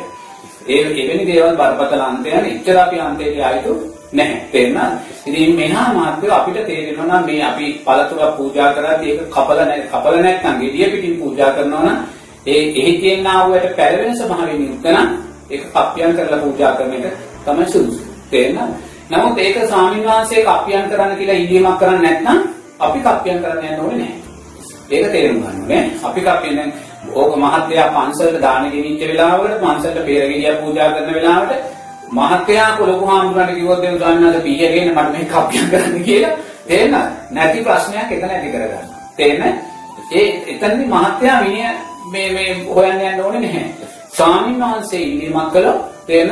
ඒ 0.68 0.82
එවැනි 1.02 1.24
දේවල් 1.26 1.56
බරපතල 1.56 2.02
අන්තයන් 2.02 2.46
ඉච්ඡර 2.48 2.78
අපි 2.78 2.98
අන්තයට 3.00 3.40
ආයතු 3.42 3.72
නැහැ. 4.12 4.42
තේරුණාද? 4.52 4.94
ඉතින් 5.26 5.56
මෙහා 5.56 5.94
මාත්‍යෝ 5.94 6.34
අපිට 6.34 6.60
තේරෙනවා 6.66 7.08
නම් 7.08 7.26
මේ 7.26 7.44
අපි 7.44 7.66
පළතුරක් 7.86 8.36
පූජා 8.38 8.74
කරද්දී 8.74 9.12
ඒක 9.12 9.30
කපල 9.30 9.60
නැහැ. 9.62 9.88
කපල 9.92 10.16
නැත්නම් 10.24 10.56
gediya 10.62 10.88
පිටින් 10.92 11.16
පූජා 11.20 11.52
කරනවා 11.52 11.84
නම් 11.86 11.98
ඒ 12.46 12.64
එහි 12.76 12.94
තියෙනා 13.02 13.40
වූ 13.44 13.60
පැලවෙන 13.78 14.18
ස්වභාවයෙන් 14.18 14.62
යුක්ත 14.64 14.86
නම් 14.88 15.27
ඒක 15.50 15.64
කප්පියම් 15.70 16.12
කරලා 16.14 16.40
පූජා 16.40 16.72
කරන 16.74 16.94
එක 16.96 17.06
තමයි 17.46 17.66
සුදුසු. 17.68 18.04
තේරෙනවද? 18.32 18.74
නමුත් 19.10 19.38
ඒක 19.38 19.58
ස්වාමීන් 19.64 20.06
වහන්සේ 20.06 20.44
කප්පියම් 20.44 20.90
කරන්න 20.90 21.18
කියලා 21.18 21.36
ඉල්ලීමක් 21.36 21.80
කරන්නේ 21.80 22.14
නැත්නම් 22.14 22.40
අපි 22.80 23.00
කප්පියම් 23.02 23.38
කරන්න 23.40 23.66
යන්න 23.66 23.80
ඕනේ 23.80 23.98
නැහැ. 24.00 24.20
ඒක 24.90 25.12
තේරුම් 25.12 25.38
ගන්න 25.38 25.62
ඕනේ. 25.62 25.84
අපි 26.04 26.22
කප්පියම් 26.22 26.56
දැන් 26.56 26.74
ඕක 27.14 27.34
මහත්යා 27.38 27.88
පන්සලට 27.90 28.42
දාන 28.42 28.70
ගෙනිච්ච 28.72 29.02
වෙලාවකට 29.04 29.60
පන්සලට 29.62 30.06
පෙරගෙඩිය 30.06 30.54
පූජා 30.56 30.92
කරන 30.92 31.14
වෙලාවට 31.14 31.54
මහත්යා 32.12 32.70
ලොකු 32.82 33.06
හාමුදුරන්ට 33.06 33.56
කිව්වොත් 33.56 33.82
දෙව් 33.82 33.98
ස්වාමීන් 33.98 34.42
පීය 34.42 34.68
ගේන්න 34.68 34.94
මට 34.94 35.12
මේ 35.12 35.26
කප්පියම් 35.26 35.68
කරන්න 35.70 36.04
කියලා 36.04 36.36
තේරෙනවද? 36.66 37.10
නැති 37.32 37.60
ප්‍රශ්නයක් 37.62 38.12
එතන 38.12 38.30
ඇති 38.30 38.50
කරගන්න. 38.50 38.88
තේරෙනවද? 39.18 39.58
ඒ 40.12 40.28
එතනදී 40.48 40.88
මහත්යා 40.88 41.44
විනය 41.44 41.62
මේ 42.12 42.30
මේ 42.32 42.50
හොයන්න 42.68 43.02
යන්න 43.04 43.22
ඕනේ 43.22 43.42
නැහැ. 43.42 43.66
ස්වාමීන් 44.18 44.60
වහන්සේ 44.60 45.02
ඉල්ලීමක් 45.02 45.52
කළොත් 45.52 45.80
තේන 46.08 46.32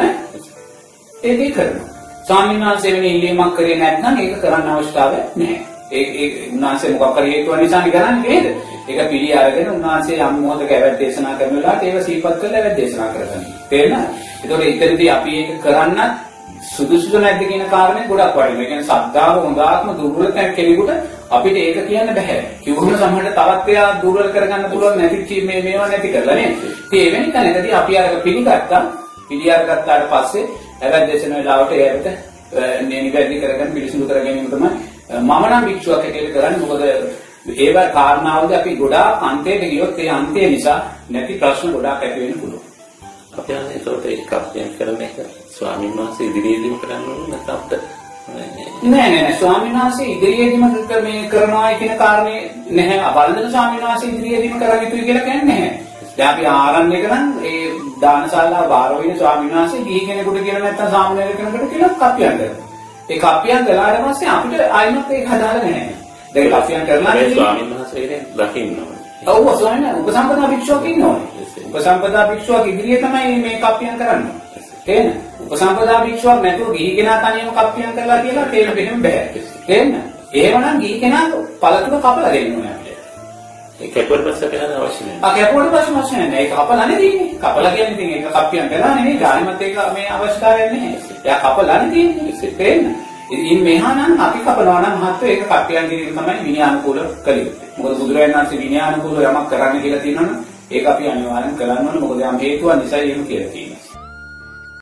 ඒකේ 1.23 1.51
කරනවා. 1.51 1.87
ස්වාමීන් 2.23 2.61
වහන්සේ 2.61 2.93
වෙන 2.93 3.05
ඉල්ලීමක් 3.05 3.55
කරේ 3.55 3.77
නැත්නම් 3.77 4.17
ඒක 4.17 4.35
කරන්න 4.41 4.69
අවශ්‍යතාවයක් 4.69 5.25
නැහැ. 5.35 5.59
ඒ 5.91 6.05
ඒ 6.15 6.29
උන්වහන්සේ 6.49 6.93
මොකක් 6.93 7.17
හරි 7.17 7.31
හේතුව 7.31 7.55
නිසා 7.55 7.81
කරන්නේ 7.85 8.21
නේද? 8.23 8.45
ඒක 8.87 9.09
පිළි 9.09 9.33
අරගෙන 9.33 9.69
උන්වහන්සේ 9.69 10.17
යම් 10.19 10.39
මොහොතක 10.41 10.71
ඇවැත් 10.71 10.99
දේශනා 10.99 11.35
කරන 11.39 11.55
වෙලාවට 11.55 11.83
ඒක 11.83 12.03
සීපත් 12.03 12.39
කරලා 12.39 12.53
ඇවැත් 12.53 12.77
දේශනා 12.77 13.09
කරගන්න. 13.09 13.43
තේරෙනවද? 13.69 14.07
ඒතකොට 14.41 14.63
ඉතින්දී 14.65 15.09
අපි 15.09 15.31
ඒක 15.37 15.51
කරන්නත් 15.61 16.13
සුදුසුද 16.67 17.15
නැද්ද 17.17 17.41
කියන 17.41 17.65
කාරණේ 17.69 18.07
ගොඩක් 18.07 18.25
වටිනවා. 18.29 18.47
ඒ 18.47 18.57
කියන්නේ 18.61 18.83
සද්ධාව 18.83 19.35
හොඳාත්ම 19.43 19.89
දුර්වල 19.99 20.27
කෙනෙකුට 20.55 20.91
අපිට 21.29 21.57
ඒක 21.57 21.87
කියන්න 21.87 22.13
බෑ. 22.13 22.37
කිව්වම 22.63 22.93
සමහරට 22.95 23.35
තවත් 23.35 23.67
එයා 23.69 23.89
දුර්වල 24.01 24.29
කරගන්න 24.29 24.69
පුළුවන් 24.71 24.97
නැති 24.97 25.41
මේ 25.41 25.61
මේවා 25.61 25.87
නැති 25.87 26.09
කරලා 26.09 26.35
නේද? 26.35 26.53
ඉතින් 26.85 27.07
එවැනි 27.07 27.31
තැනකදී 27.31 27.73
අපි 27.73 27.97
අර 27.97 28.21
පිළිගත්තා. 28.21 28.83
පිළි 29.29 29.51
අරගත්තාට 29.51 30.09
පස්සේ 30.09 30.45
ඇවැත් 30.81 31.07
දේශන 31.09 31.35
වෙලාවට 31.35 31.71
ඒකට 31.73 32.07
නිවැරදි 32.83 33.39
කරගන්න 33.41 33.73
පිළිසුදු 33.73 34.07
කර 34.07 34.19
ගැනීම 34.19 34.49
තමයි 34.49 34.69
මම 35.21 35.45
නම් 35.49 35.65
භික්ෂුවක් 35.65 36.03
හැටියට 36.03 36.33
කරන්නේ. 36.33 36.59
මොකද 36.61 36.83
ඒව 37.57 37.77
කාරණාවලදී 37.93 38.57
අපි 38.57 38.75
ගොඩාක් 38.75 39.23
අන්තයට 39.23 39.63
ගියොත් 39.71 39.99
ඒ 39.99 40.09
අන්තය 40.09 40.47
නිසා 40.49 40.79
නැති 41.09 41.39
ප්‍රශ්න 41.41 41.73
ගොඩාක් 41.73 42.03
ඇති 42.03 42.19
වෙන්න 42.21 42.39
පුළුවන්. 42.39 42.63
අපි 43.37 43.53
අනේ 43.53 43.75
ඒකට 43.75 44.05
ඒක 44.07 44.33
අපෙන් 44.33 44.69
කරන 44.77 45.01
එක 45.01 45.15
ස්වාමීන් 45.49 45.97
වහන්සේ 45.97 46.27
ඉදිරියේදීම 46.27 46.79
කරන්න 46.79 47.09
ඕනේ 47.09 47.29
නැත්නම් 47.29 47.55
අපිට 47.55 48.04
නෑ 48.27 49.09
නෑ 49.11 49.33
ස්වාමීන් 49.33 49.75
වහන්සේ 49.75 50.05
ඉදිරියේදීම 50.07 50.63
මේ 51.03 51.29
කරනවා 51.29 51.73
කියන 51.73 51.97
කාරණේ 51.97 52.39
නැහැ. 52.69 52.99
අවල්දන 53.01 53.51
ස්වාමීන් 53.51 53.83
වහන්සේ 53.83 54.09
ඉදිරියේදීම 54.09 54.59
කරන්න 54.59 54.83
යුතුයි 54.83 55.03
කියලා 55.03 55.23
කියන්නේ 55.23 55.45
නැහැ. 55.49 55.85
දැන් 56.17 56.29
අපි 56.29 56.45
ආරණ්‍යක 56.47 57.05
නම් 57.07 57.27
ඒ 57.43 57.65
දානශාලා 58.01 58.63
බාර 58.69 58.97
වෙන 58.97 59.17
ස්වාමීන් 59.17 59.53
වහන්සේ 59.53 59.81
ගිහි 59.81 60.05
කෙනෙකුට 60.07 60.39
කියලා 60.39 60.61
නැත්නම් 60.61 60.91
සාමාන්‍ය 60.91 61.33
කෙනෙකුට 61.33 61.69
කියලා 61.69 61.89
කප්පියන් 61.91 62.33
කරනවා. 62.33 62.65
ඒ 63.09 63.19
කප්පියන් 63.19 63.65
කළාට 63.65 64.01
පස්සේ 64.05 64.29
අපිට 64.29 64.61
ආයිමත් 64.71 65.11
ඒක 65.11 65.27
හදාලා 65.27 65.63
නැහැ. 65.63 65.95
දැන් 66.33 66.49
කප්පියන් 66.53 66.85
කරලා 66.87 67.13
මේ 67.13 67.29
ස්වාමීන් 67.31 67.69
වහන්සේ 67.71 68.01
කෙනෙක් 68.01 68.23
දකින්න 68.39 68.79
ඕනේ. 68.79 69.01
ඔව් 69.27 69.59
ස්වාමීන් 69.59 69.85
වහන්සේ 69.85 70.01
උපසම්පදා 70.01 70.47
භික්ෂුවක් 70.47 70.85
ඉන්නවනේ. 70.85 71.21
උපසම්පදා 71.67 72.27
භික්ෂුවක් 72.27 72.67
ඉදිරියේ 72.67 72.99
තමයි 72.99 73.37
මේ 73.39 73.59
කප්පියන් 73.59 73.97
කරන්නේ. 73.97 74.44
තේන්න? 74.85 75.07
උපසම්පදා 75.41 76.03
භික්ෂුවක් 76.03 76.41
නැතුව 76.41 76.73
ගිහි 76.75 76.95
කෙනා 76.97 77.17
තනියම 77.23 77.49
කප්පියන් 77.51 77.91
කරලා 77.95 78.19
කියලා 78.21 78.45
තේරෙන්න 78.45 78.75
බෙහෙම 78.75 79.01
බෑ. 79.01 79.43
තේන්න? 79.67 79.89
එහෙමනම් 80.33 80.81
ගිහි 80.81 80.99
කෙනා 80.99 81.23
පළතුරු 81.61 81.97
කපලා 81.99 82.33
දෙන්න 82.33 82.55
ඕනේ 82.55 82.73
අපිට. 82.73 82.99
ඒ 83.81 83.89
කැපුවට 83.89 84.27
පස්සේ 84.27 84.49
කරන්න 84.49 84.77
අවශ්‍ය 84.77 85.03
නැහැ. 85.03 85.19
ආ 85.21 85.33
කැපුවට 85.33 85.71
පස්සේ 85.71 85.95
අවශ්‍ය 85.95 86.15
නැහැ. 86.15 86.39
ඒක 86.41 86.53
කපලා 86.53 86.85
නෙදීනේ. 86.85 87.29
කපලා 87.39 87.71
කියන්නේ 87.71 87.93
ඉතින් 87.95 88.13
ඒක 88.15 88.27
කප්පියන් 88.35 88.69
කරලා 88.69 88.95
නෙමෙයි. 88.95 89.17
ගානෙමත් 89.17 89.61
ඒක 89.61 89.77
මේ 89.93 90.07
අවශ්‍යතාවයක් 90.09 90.71
නැහැ. 90.71 90.93
එයා 91.25 91.39
කපලා 91.43 91.77
නෙදීනේ. 91.81 92.53
තේන්න? 92.57 92.95
ඉතින් 93.27 93.63
මෙහා 93.63 93.93
නම් 93.95 94.19
අපි 94.19 94.39
කපනවා 94.39 94.81
නම් 94.81 94.95
මහත්ව 95.01 95.23
ඒක 95.25 95.43
කප්පියන් 95.45 95.89
කිරීම 95.89 96.17
තමයි 96.17 96.43
විනයානුකූල 96.43 96.99
කළ 97.25 97.39
යුත්තේ. 97.39 97.69
මොකද 97.77 97.97
බුදුරජාණන් 97.99 98.35
වහන්සේ 98.35 98.59
විනයානුකූලව 98.59 99.19
යමක් 99.21 99.47
කරන්න 99.49 99.81
කියලා 99.81 100.01
තියෙනවනම් 100.01 100.29
ඒක 100.71 100.85
අපි 100.85 101.09
අනිවාර්යෙන් 101.09 101.57
කරන්න 101.57 101.87
ඕනේ. 101.87 102.01
මොකද 102.01 102.21
යම් 102.21 102.37
හේතුවක් 102.39 102.75
නිසා 102.81 102.99
එහෙම 102.99 103.25
කියලා 103.25 103.51
තියෙනවා. 103.51 103.74